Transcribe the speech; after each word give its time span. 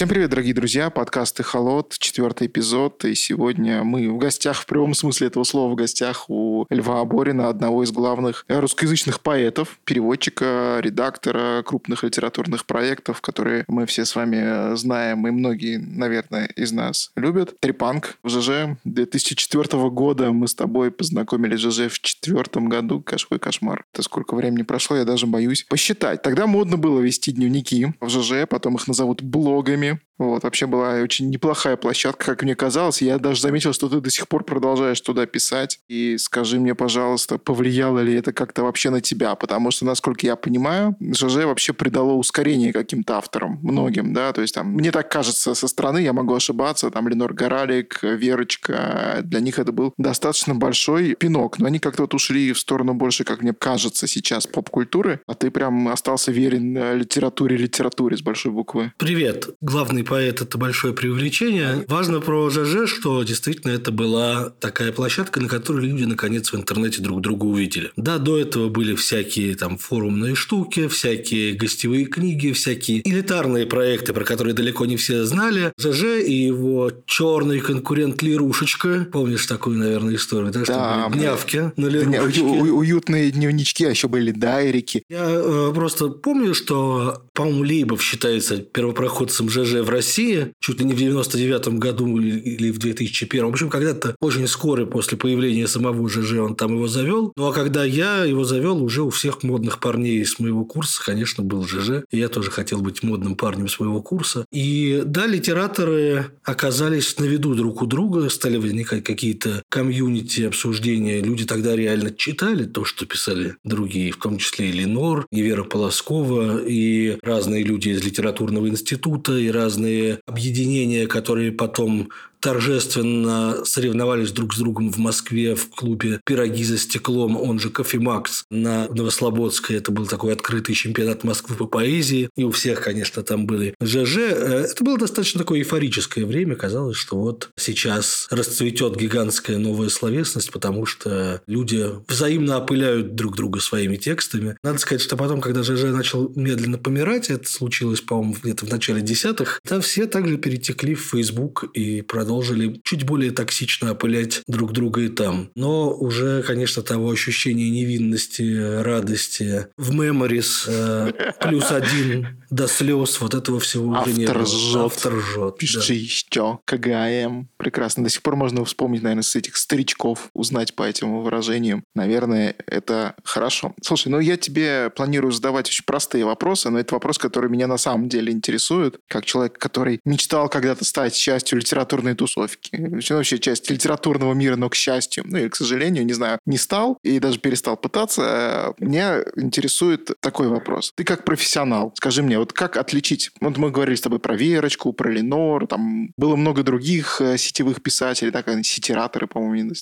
Всем 0.00 0.08
привет, 0.08 0.30
дорогие 0.30 0.54
друзья. 0.54 0.88
Подкаст 0.88 1.38
«Эхолот», 1.40 1.96
четвертый 1.98 2.46
эпизод. 2.46 3.04
И 3.04 3.14
сегодня 3.14 3.84
мы 3.84 4.10
в 4.10 4.16
гостях, 4.16 4.62
в 4.62 4.64
прямом 4.64 4.94
смысле 4.94 5.26
этого 5.26 5.44
слова, 5.44 5.70
в 5.70 5.74
гостях 5.74 6.30
у 6.30 6.64
Льва 6.70 7.02
Аборина, 7.02 7.50
одного 7.50 7.84
из 7.84 7.92
главных 7.92 8.46
русскоязычных 8.48 9.20
поэтов, 9.20 9.78
переводчика, 9.84 10.78
редактора 10.80 11.62
крупных 11.62 12.02
литературных 12.02 12.64
проектов, 12.64 13.20
которые 13.20 13.66
мы 13.68 13.84
все 13.84 14.06
с 14.06 14.16
вами 14.16 14.74
знаем, 14.74 15.28
и 15.28 15.30
многие, 15.32 15.76
наверное, 15.76 16.46
из 16.46 16.72
нас 16.72 17.12
любят. 17.14 17.60
Трипанк 17.60 18.16
в 18.22 18.30
ЖЖ 18.30 18.78
2004 18.84 19.90
года. 19.90 20.32
Мы 20.32 20.48
с 20.48 20.54
тобой 20.54 20.92
познакомились 20.92 21.62
в 21.62 21.70
ЖЖ 21.70 21.92
в 21.92 22.00
четвертом 22.00 22.70
году. 22.70 23.02
Какой 23.02 23.38
кошмар. 23.38 23.84
Это 23.92 24.02
сколько 24.02 24.34
времени 24.34 24.62
прошло, 24.62 24.96
я 24.96 25.04
даже 25.04 25.26
боюсь 25.26 25.64
посчитать. 25.64 26.22
Тогда 26.22 26.46
модно 26.46 26.78
было 26.78 27.00
вести 27.00 27.32
дневники 27.32 27.88
в 28.00 28.08
ЖЖ, 28.08 28.48
потом 28.48 28.76
их 28.76 28.88
назовут 28.88 29.20
блогами, 29.20 29.89
время 29.94 30.09
Вот, 30.20 30.44
вообще 30.44 30.66
была 30.66 30.96
очень 30.96 31.30
неплохая 31.30 31.76
площадка, 31.76 32.26
как 32.26 32.42
мне 32.42 32.54
казалось. 32.54 33.00
Я 33.00 33.18
даже 33.18 33.40
заметил, 33.40 33.72
что 33.72 33.88
ты 33.88 34.00
до 34.00 34.10
сих 34.10 34.28
пор 34.28 34.44
продолжаешь 34.44 35.00
туда 35.00 35.24
писать. 35.24 35.80
И 35.88 36.18
скажи 36.18 36.60
мне, 36.60 36.74
пожалуйста, 36.74 37.38
повлияло 37.38 38.00
ли 38.00 38.14
это 38.14 38.34
как-то 38.34 38.62
вообще 38.62 38.90
на 38.90 39.00
тебя? 39.00 39.34
Потому 39.34 39.70
что, 39.70 39.86
насколько 39.86 40.26
я 40.26 40.36
понимаю, 40.36 40.94
ЖЖ 41.00 41.46
вообще 41.46 41.72
придало 41.72 42.12
ускорение 42.12 42.74
каким-то 42.74 43.16
авторам, 43.16 43.60
многим, 43.62 44.12
да, 44.12 44.34
то 44.34 44.42
есть 44.42 44.54
там, 44.54 44.68
мне 44.72 44.92
так 44.92 45.10
кажется, 45.10 45.54
со 45.54 45.66
стороны, 45.66 46.02
я 46.02 46.12
могу 46.12 46.34
ошибаться, 46.34 46.90
там 46.90 47.08
Ленор 47.08 47.32
Горалик, 47.32 48.00
Верочка, 48.02 49.20
для 49.22 49.40
них 49.40 49.58
это 49.58 49.72
был 49.72 49.94
достаточно 49.96 50.54
большой 50.54 51.14
пинок, 51.14 51.58
но 51.58 51.66
они 51.66 51.78
как-то 51.78 52.02
вот 52.02 52.12
ушли 52.12 52.52
в 52.52 52.58
сторону 52.58 52.92
больше, 52.92 53.24
как 53.24 53.40
мне 53.40 53.54
кажется 53.54 54.06
сейчас, 54.06 54.46
поп-культуры, 54.46 55.22
а 55.26 55.32
ты 55.34 55.50
прям 55.50 55.88
остался 55.88 56.30
верен 56.30 56.98
литературе, 56.98 57.56
литературе 57.56 58.18
с 58.18 58.20
большой 58.20 58.52
буквы. 58.52 58.92
Привет, 58.98 59.48
главный 59.62 60.04
поэт– 60.10 60.42
это 60.42 60.58
большое 60.58 60.92
привлечение. 60.92 61.84
Важно 61.86 62.20
про 62.20 62.50
ЖЖ, 62.50 62.90
что 62.90 63.22
действительно 63.22 63.70
это 63.70 63.92
была 63.92 64.52
такая 64.58 64.90
площадка, 64.90 65.40
на 65.40 65.48
которой 65.48 65.86
люди 65.86 66.02
наконец 66.02 66.52
в 66.52 66.56
интернете 66.56 67.00
друг 67.00 67.20
друга 67.20 67.44
увидели. 67.44 67.92
Да, 67.96 68.18
до 68.18 68.36
этого 68.36 68.68
были 68.68 68.96
всякие 68.96 69.54
там 69.54 69.78
форумные 69.78 70.34
штуки, 70.34 70.88
всякие 70.88 71.54
гостевые 71.54 72.06
книги, 72.06 72.50
всякие 72.50 73.08
элитарные 73.08 73.66
проекты, 73.66 74.12
про 74.12 74.24
которые 74.24 74.52
далеко 74.52 74.84
не 74.84 74.96
все 74.96 75.24
знали. 75.24 75.72
ЖЖ 75.78 76.26
и 76.26 76.34
его 76.34 76.90
черный 77.06 77.60
конкурент 77.60 78.20
Лирушечка. 78.20 79.06
Помнишь 79.12 79.46
такую, 79.46 79.78
наверное, 79.78 80.16
историю, 80.16 80.50
да? 80.50 80.64
да 80.64 80.64
что 80.64 81.16
гнявки 81.16 81.72
на 81.76 81.86
Лирушечке. 81.86 82.42
У- 82.42 82.78
уютные 82.78 83.30
дневнички, 83.30 83.84
а 83.84 83.90
еще 83.90 84.08
были 84.08 84.32
дайрики. 84.32 85.04
Я 85.08 85.24
э, 85.24 85.72
просто 85.72 86.08
помню, 86.08 86.52
что, 86.52 87.22
по-моему, 87.32 87.62
Лейбов 87.62 88.02
считается 88.02 88.56
первопроходцем 88.56 89.48
ЖЖ 89.48 89.82
в 89.82 89.88
России 89.88 89.99
России, 90.00 90.54
чуть 90.60 90.80
ли 90.80 90.86
не 90.86 90.94
в 90.94 90.96
99 90.96 91.78
году 91.78 92.18
или 92.18 92.70
в 92.70 92.78
2001. 92.78 93.46
В 93.46 93.50
общем, 93.50 93.68
когда-то 93.68 94.16
очень 94.20 94.46
скоро 94.46 94.86
после 94.86 95.18
появления 95.18 95.68
самого 95.68 96.08
ЖЖ 96.08 96.38
он 96.38 96.54
там 96.56 96.74
его 96.74 96.88
завел. 96.88 97.32
Ну, 97.36 97.46
а 97.46 97.52
когда 97.52 97.84
я 97.84 98.24
его 98.24 98.44
завел, 98.44 98.82
уже 98.82 99.02
у 99.02 99.10
всех 99.10 99.42
модных 99.42 99.78
парней 99.78 100.24
с 100.24 100.38
моего 100.38 100.64
курса, 100.64 101.02
конечно, 101.04 101.44
был 101.44 101.66
ЖЖ. 101.66 102.04
И 102.10 102.18
я 102.18 102.28
тоже 102.28 102.50
хотел 102.50 102.80
быть 102.80 103.02
модным 103.02 103.36
парнем 103.36 103.68
своего 103.68 104.00
курса. 104.00 104.46
И 104.50 105.02
да, 105.04 105.26
литераторы 105.26 106.30
оказались 106.44 107.18
на 107.18 107.24
виду 107.24 107.54
друг 107.54 107.82
у 107.82 107.86
друга, 107.86 108.30
стали 108.30 108.56
возникать 108.56 109.04
какие-то 109.04 109.62
комьюнити 109.68 110.42
обсуждения. 110.42 111.20
Люди 111.20 111.44
тогда 111.44 111.76
реально 111.76 112.10
читали 112.10 112.64
то, 112.64 112.86
что 112.86 113.04
писали 113.04 113.56
другие, 113.64 114.12
в 114.12 114.16
том 114.16 114.38
числе 114.38 114.70
и 114.70 114.72
Ленор, 114.72 115.26
и 115.30 115.42
Вера 115.42 115.64
Полоскова, 115.64 116.64
и 116.64 117.18
разные 117.22 117.64
люди 117.64 117.90
из 117.90 118.02
литературного 118.02 118.66
института, 118.66 119.36
и 119.36 119.50
разные 119.50 119.79
разные 119.80 120.20
объединения, 120.26 121.06
которые 121.06 121.52
потом 121.52 122.10
торжественно 122.40 123.64
соревновались 123.64 124.32
друг 124.32 124.54
с 124.54 124.58
другом 124.58 124.90
в 124.90 124.96
Москве 124.98 125.54
в 125.54 125.68
клубе 125.68 126.20
«Пироги 126.24 126.64
за 126.64 126.78
стеклом», 126.78 127.36
он 127.36 127.58
же 127.58 127.70
«Кофемакс» 127.70 128.44
на 128.50 128.88
Новослободской. 128.88 129.76
Это 129.76 129.92
был 129.92 130.06
такой 130.06 130.32
открытый 130.32 130.74
чемпионат 130.74 131.22
Москвы 131.22 131.56
по 131.56 131.66
поэзии. 131.66 132.30
И 132.36 132.44
у 132.44 132.50
всех, 132.50 132.80
конечно, 132.80 133.22
там 133.22 133.46
были 133.46 133.74
ЖЖ. 133.82 134.16
Э, 134.16 134.66
это 134.70 134.82
было 134.82 134.98
достаточно 134.98 135.40
такое 135.40 135.60
эйфорическое 135.60 136.24
время. 136.24 136.56
Казалось, 136.56 136.96
что 136.96 137.16
вот 137.16 137.50
сейчас 137.56 138.26
расцветет 138.30 138.96
гигантская 138.96 139.58
новая 139.58 139.90
словесность, 139.90 140.50
потому 140.50 140.86
что 140.86 141.42
люди 141.46 141.86
взаимно 142.08 142.58
опыляют 142.58 143.14
друг 143.14 143.36
друга 143.36 143.60
своими 143.60 143.96
текстами. 143.96 144.56
Надо 144.62 144.78
сказать, 144.78 145.02
что 145.02 145.16
потом, 145.16 145.40
когда 145.40 145.62
ЖЖ 145.62 145.84
начал 145.84 146.32
медленно 146.34 146.78
помирать, 146.78 147.30
это 147.30 147.48
случилось, 147.48 148.00
по-моему, 148.00 148.36
где-то 148.42 148.64
в 148.66 148.70
начале 148.70 149.02
десятых, 149.02 149.60
там 149.66 149.82
все 149.82 150.06
также 150.06 150.38
перетекли 150.38 150.94
в 150.94 151.02
Facebook 151.02 151.64
и 151.74 152.00
продолжили 152.02 152.29
продолжили 152.30 152.80
чуть 152.84 153.04
более 153.04 153.32
токсично 153.32 153.90
опылять 153.90 154.42
друг 154.46 154.72
друга 154.72 155.00
и 155.00 155.08
там. 155.08 155.50
Но 155.56 155.92
уже, 155.92 156.44
конечно, 156.44 156.80
того 156.80 157.10
ощущения 157.10 157.68
невинности, 157.70 158.82
радости 158.82 159.66
в 159.76 159.90
Memories 159.90 160.64
э, 160.68 161.12
плюс 161.40 161.72
один 161.72 162.40
до 162.50 162.66
слез, 162.66 163.20
вот 163.20 163.34
этого 163.34 163.60
всего 163.60 163.94
Автор 163.94 164.10
уже 164.10 164.20
не 164.20 164.26
было. 164.26 164.46
Жжет. 164.46 164.82
Автор 164.82 165.14
жжет. 165.20 165.58
Пиши 165.58 165.78
да. 165.78 165.94
еще. 165.94 166.58
КГМ. 166.64 167.48
Прекрасно. 167.56 168.04
До 168.04 168.10
сих 168.10 168.22
пор 168.22 168.36
можно 168.36 168.64
вспомнить, 168.64 169.02
наверное, 169.02 169.22
с 169.22 169.34
этих 169.36 169.56
старичков, 169.56 170.30
узнать 170.34 170.74
по 170.74 170.82
этим 170.82 171.22
выражениям. 171.22 171.84
Наверное, 171.94 172.56
это 172.66 173.14
хорошо. 173.24 173.74
Слушай, 173.82 174.08
ну 174.08 174.18
я 174.18 174.36
тебе 174.36 174.90
планирую 174.90 175.32
задавать 175.32 175.68
очень 175.68 175.84
простые 175.84 176.24
вопросы, 176.24 176.70
но 176.70 176.78
это 176.78 176.94
вопрос, 176.94 177.18
который 177.18 177.50
меня 177.50 177.66
на 177.66 177.78
самом 177.78 178.08
деле 178.08 178.32
интересует, 178.32 178.98
как 179.08 179.24
человек, 179.24 179.58
который 179.58 180.00
мечтал 180.04 180.48
когда-то 180.48 180.84
стать 180.84 181.14
частью 181.14 181.58
литературной 181.58 182.14
тусовки. 182.20 182.70
Вообще 183.10 183.38
часть 183.38 183.70
литературного 183.70 184.34
мира, 184.34 184.56
но 184.56 184.68
к 184.68 184.74
счастью, 184.74 185.24
ну 185.26 185.38
или 185.38 185.48
к 185.48 185.56
сожалению, 185.56 186.04
не 186.04 186.12
знаю, 186.12 186.38
не 186.44 186.58
стал 186.58 186.98
и 187.02 187.18
даже 187.18 187.38
перестал 187.38 187.78
пытаться. 187.78 188.74
Меня 188.78 189.22
интересует 189.36 190.10
такой 190.20 190.48
вопрос. 190.48 190.92
Ты 190.94 191.04
как 191.04 191.24
профессионал, 191.24 191.94
скажи 191.96 192.22
мне, 192.22 192.38
вот 192.38 192.52
как 192.52 192.76
отличить... 192.76 193.30
Вот 193.40 193.56
мы 193.56 193.70
говорили 193.70 193.96
с 193.96 194.02
тобой 194.02 194.18
про 194.18 194.36
Верочку, 194.36 194.92
про 194.92 195.10
Ленор, 195.10 195.66
там 195.66 196.12
было 196.18 196.36
много 196.36 196.62
других 196.62 197.22
э, 197.22 197.38
сетевых 197.38 197.82
писателей, 197.82 198.30
так, 198.30 198.46
сетераторы, 198.64 199.26
по-моему, 199.26 199.72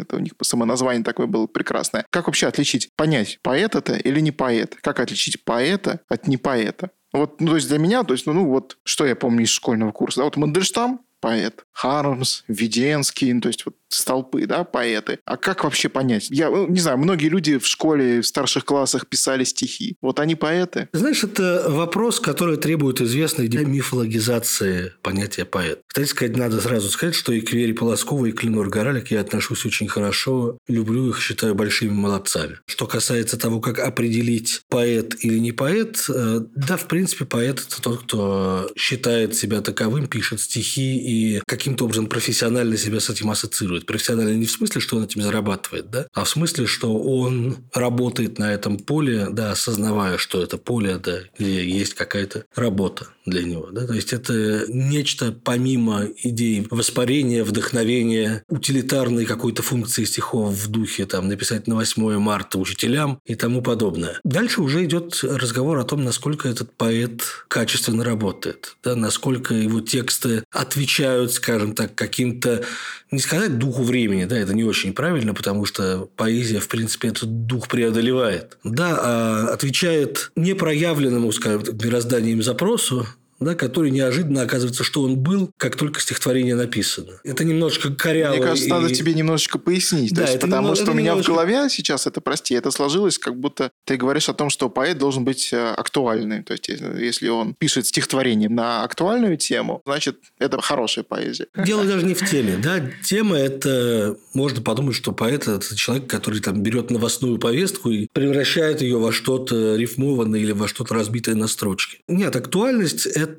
это 0.00 0.16
у 0.16 0.20
них 0.20 0.32
самоназвание 0.42 1.04
такое 1.04 1.26
было 1.26 1.46
прекрасное. 1.46 2.06
Как 2.10 2.26
вообще 2.26 2.46
отличить, 2.46 2.88
понять, 2.96 3.38
поэт 3.42 3.74
это 3.74 3.96
или 3.96 4.20
не 4.20 4.30
поэт? 4.30 4.76
Как 4.80 4.98
отличить 5.00 5.44
поэта 5.44 6.00
от 6.08 6.26
не 6.26 6.38
поэта? 6.38 6.90
Вот, 7.12 7.40
ну, 7.40 7.48
то 7.48 7.56
есть 7.56 7.68
для 7.68 7.78
меня, 7.78 8.04
то 8.04 8.14
есть, 8.14 8.26
ну, 8.26 8.32
ну 8.32 8.46
вот, 8.46 8.78
что 8.84 9.04
я 9.04 9.14
помню 9.14 9.44
из 9.44 9.50
школьного 9.50 9.92
курса, 9.92 10.20
да, 10.20 10.24
вот 10.24 10.36
Мандельштам, 10.36 11.00
поэт, 11.22 11.64
Хармс, 11.70 12.42
Веденский, 12.48 13.32
ну, 13.32 13.40
то 13.40 13.48
есть 13.48 13.64
вот 13.64 13.76
столпы, 13.94 14.46
да, 14.46 14.64
поэты. 14.64 15.18
А 15.24 15.36
как 15.36 15.64
вообще 15.64 15.88
понять? 15.88 16.28
Я 16.30 16.50
ну, 16.50 16.66
не 16.68 16.80
знаю, 16.80 16.98
многие 16.98 17.28
люди 17.28 17.58
в 17.58 17.66
школе, 17.66 18.20
в 18.20 18.26
старших 18.26 18.64
классах 18.64 19.06
писали 19.06 19.44
стихи. 19.44 19.96
Вот 20.00 20.20
они 20.20 20.34
поэты? 20.34 20.88
Знаешь, 20.92 21.24
это 21.24 21.66
вопрос, 21.68 22.20
который 22.20 22.56
требует 22.56 23.00
известной 23.00 23.48
мифологизации 23.48 24.92
понятия 25.02 25.44
поэт. 25.44 25.80
Кстати 25.86 26.08
сказать, 26.08 26.36
надо 26.36 26.60
сразу 26.60 26.88
сказать, 26.88 27.14
что 27.14 27.32
и 27.32 27.40
к 27.40 27.52
Вере 27.52 27.74
Полосковой, 27.74 28.30
и 28.30 28.32
к 28.32 28.42
Ленор 28.42 28.68
Горалик 28.68 29.10
я 29.10 29.20
отношусь 29.20 29.66
очень 29.66 29.88
хорошо, 29.88 30.58
люблю 30.68 31.08
их, 31.08 31.20
считаю 31.20 31.54
большими 31.54 31.90
молодцами. 31.92 32.58
Что 32.66 32.86
касается 32.86 33.38
того, 33.38 33.60
как 33.60 33.78
определить 33.78 34.62
поэт 34.68 35.16
или 35.24 35.38
не 35.38 35.52
поэт, 35.52 36.04
э, 36.08 36.40
да, 36.54 36.76
в 36.76 36.86
принципе, 36.86 37.24
поэт– 37.24 37.60
это 37.66 37.82
тот, 37.82 38.02
кто 38.02 38.70
считает 38.76 39.34
себя 39.34 39.60
таковым, 39.60 40.06
пишет 40.06 40.40
стихи 40.40 40.96
и 40.96 41.42
каким-то 41.46 41.84
образом 41.84 42.06
профессионально 42.06 42.76
себя 42.76 43.00
с 43.00 43.10
этим 43.10 43.30
ассоциирует 43.30 43.81
зарабатывает. 43.82 43.86
Профессионально 43.86 44.34
не 44.36 44.46
в 44.46 44.50
смысле, 44.50 44.80
что 44.80 44.96
он 44.96 45.04
этим 45.04 45.22
зарабатывает, 45.22 45.90
да, 45.90 46.06
а 46.12 46.24
в 46.24 46.28
смысле, 46.28 46.66
что 46.66 46.96
он 46.96 47.56
работает 47.74 48.38
на 48.38 48.52
этом 48.52 48.78
поле, 48.78 49.28
да, 49.30 49.52
осознавая, 49.52 50.18
что 50.18 50.42
это 50.42 50.58
поле, 50.58 50.98
да, 50.98 51.20
где 51.38 51.64
есть 51.64 51.94
какая-то 51.94 52.44
работа 52.54 53.08
для 53.26 53.42
него. 53.42 53.70
Да? 53.70 53.86
То 53.86 53.94
есть 53.94 54.12
это 54.12 54.64
нечто 54.68 55.32
помимо 55.32 56.08
идей 56.22 56.66
воспарения, 56.70 57.44
вдохновения, 57.44 58.42
утилитарной 58.48 59.24
какой-то 59.24 59.62
функции 59.62 60.04
стихов 60.04 60.54
в 60.54 60.68
духе 60.68 61.06
там, 61.06 61.28
написать 61.28 61.66
на 61.66 61.76
8 61.76 62.18
марта 62.18 62.58
учителям 62.58 63.20
и 63.24 63.34
тому 63.34 63.62
подобное. 63.62 64.18
Дальше 64.24 64.60
уже 64.60 64.84
идет 64.84 65.20
разговор 65.22 65.78
о 65.78 65.84
том, 65.84 66.02
насколько 66.04 66.48
этот 66.48 66.72
поэт 66.76 67.22
качественно 67.48 68.04
работает, 68.04 68.76
да? 68.82 68.96
насколько 68.96 69.54
его 69.54 69.80
тексты 69.80 70.44
отвечают, 70.50 71.32
скажем 71.32 71.74
так, 71.74 71.94
каким-то, 71.94 72.64
не 73.10 73.20
сказать 73.20 73.58
духу 73.72 73.84
времени, 73.84 74.26
да, 74.26 74.36
это 74.36 74.54
не 74.54 74.64
очень 74.64 74.92
правильно, 74.92 75.32
потому 75.32 75.64
что 75.64 76.08
поэзия, 76.16 76.60
в 76.60 76.68
принципе, 76.68 77.08
этот 77.08 77.46
дух 77.46 77.68
преодолевает. 77.68 78.58
Да, 78.64 78.98
а 79.00 79.48
отвечает 79.52 80.30
непроявленному, 80.36 81.32
скажем 81.32 81.62
так, 81.62 81.82
мирозданием 81.82 82.42
запросу, 82.42 83.06
да, 83.44 83.54
который 83.54 83.90
неожиданно 83.90 84.42
оказывается, 84.42 84.84
что 84.84 85.02
он 85.02 85.16
был, 85.16 85.50
как 85.56 85.76
только 85.76 86.00
стихотворение 86.00 86.54
написано. 86.54 87.20
Это 87.24 87.44
немножко 87.44 87.94
коряво. 87.94 88.34
Мне 88.34 88.42
кажется, 88.42 88.66
и... 88.66 88.70
надо 88.70 88.94
тебе 88.94 89.14
немножечко 89.14 89.58
пояснить. 89.58 90.12
Да, 90.12 90.22
есть, 90.22 90.40
потому 90.40 90.62
немного, 90.62 90.76
что 90.76 90.90
у 90.90 90.94
меня 90.94 91.10
немножко... 91.10 91.30
в 91.30 91.34
голове 91.34 91.68
сейчас 91.70 92.06
это, 92.06 92.20
прости, 92.20 92.54
это 92.54 92.70
сложилось, 92.70 93.18
как 93.18 93.38
будто 93.38 93.70
ты 93.84 93.96
говоришь 93.96 94.28
о 94.28 94.34
том, 94.34 94.50
что 94.50 94.68
поэт 94.68 94.98
должен 94.98 95.24
быть 95.24 95.52
э, 95.52 95.70
актуальным. 95.70 96.44
То 96.44 96.52
есть, 96.52 96.68
если 96.68 97.28
он 97.28 97.54
пишет 97.54 97.86
стихотворение 97.86 98.48
на 98.48 98.84
актуальную 98.84 99.36
тему, 99.36 99.82
значит, 99.86 100.18
это 100.38 100.60
хорошая 100.60 101.04
поэзия. 101.04 101.46
Дело 101.56 101.84
даже 101.84 102.04
не 102.06 102.14
в 102.14 102.28
теме. 102.28 102.56
Да? 102.62 102.80
Тема– 103.04 103.36
это... 103.38 104.16
Можно 104.34 104.62
подумать, 104.62 104.94
что 104.94 105.12
поэт– 105.12 105.48
это 105.48 105.76
человек, 105.76 106.08
который 106.08 106.40
там 106.40 106.62
берет 106.62 106.90
новостную 106.90 107.38
повестку 107.38 107.90
и 107.90 108.08
превращает 108.12 108.82
ее 108.82 108.98
во 108.98 109.12
что-то 109.12 109.76
рифмованное 109.76 110.40
или 110.40 110.52
во 110.52 110.68
что-то 110.68 110.94
разбитое 110.94 111.34
на 111.34 111.48
строчки. 111.48 111.98
Нет, 112.08 112.34
актуальность– 112.36 113.06
это 113.06 113.31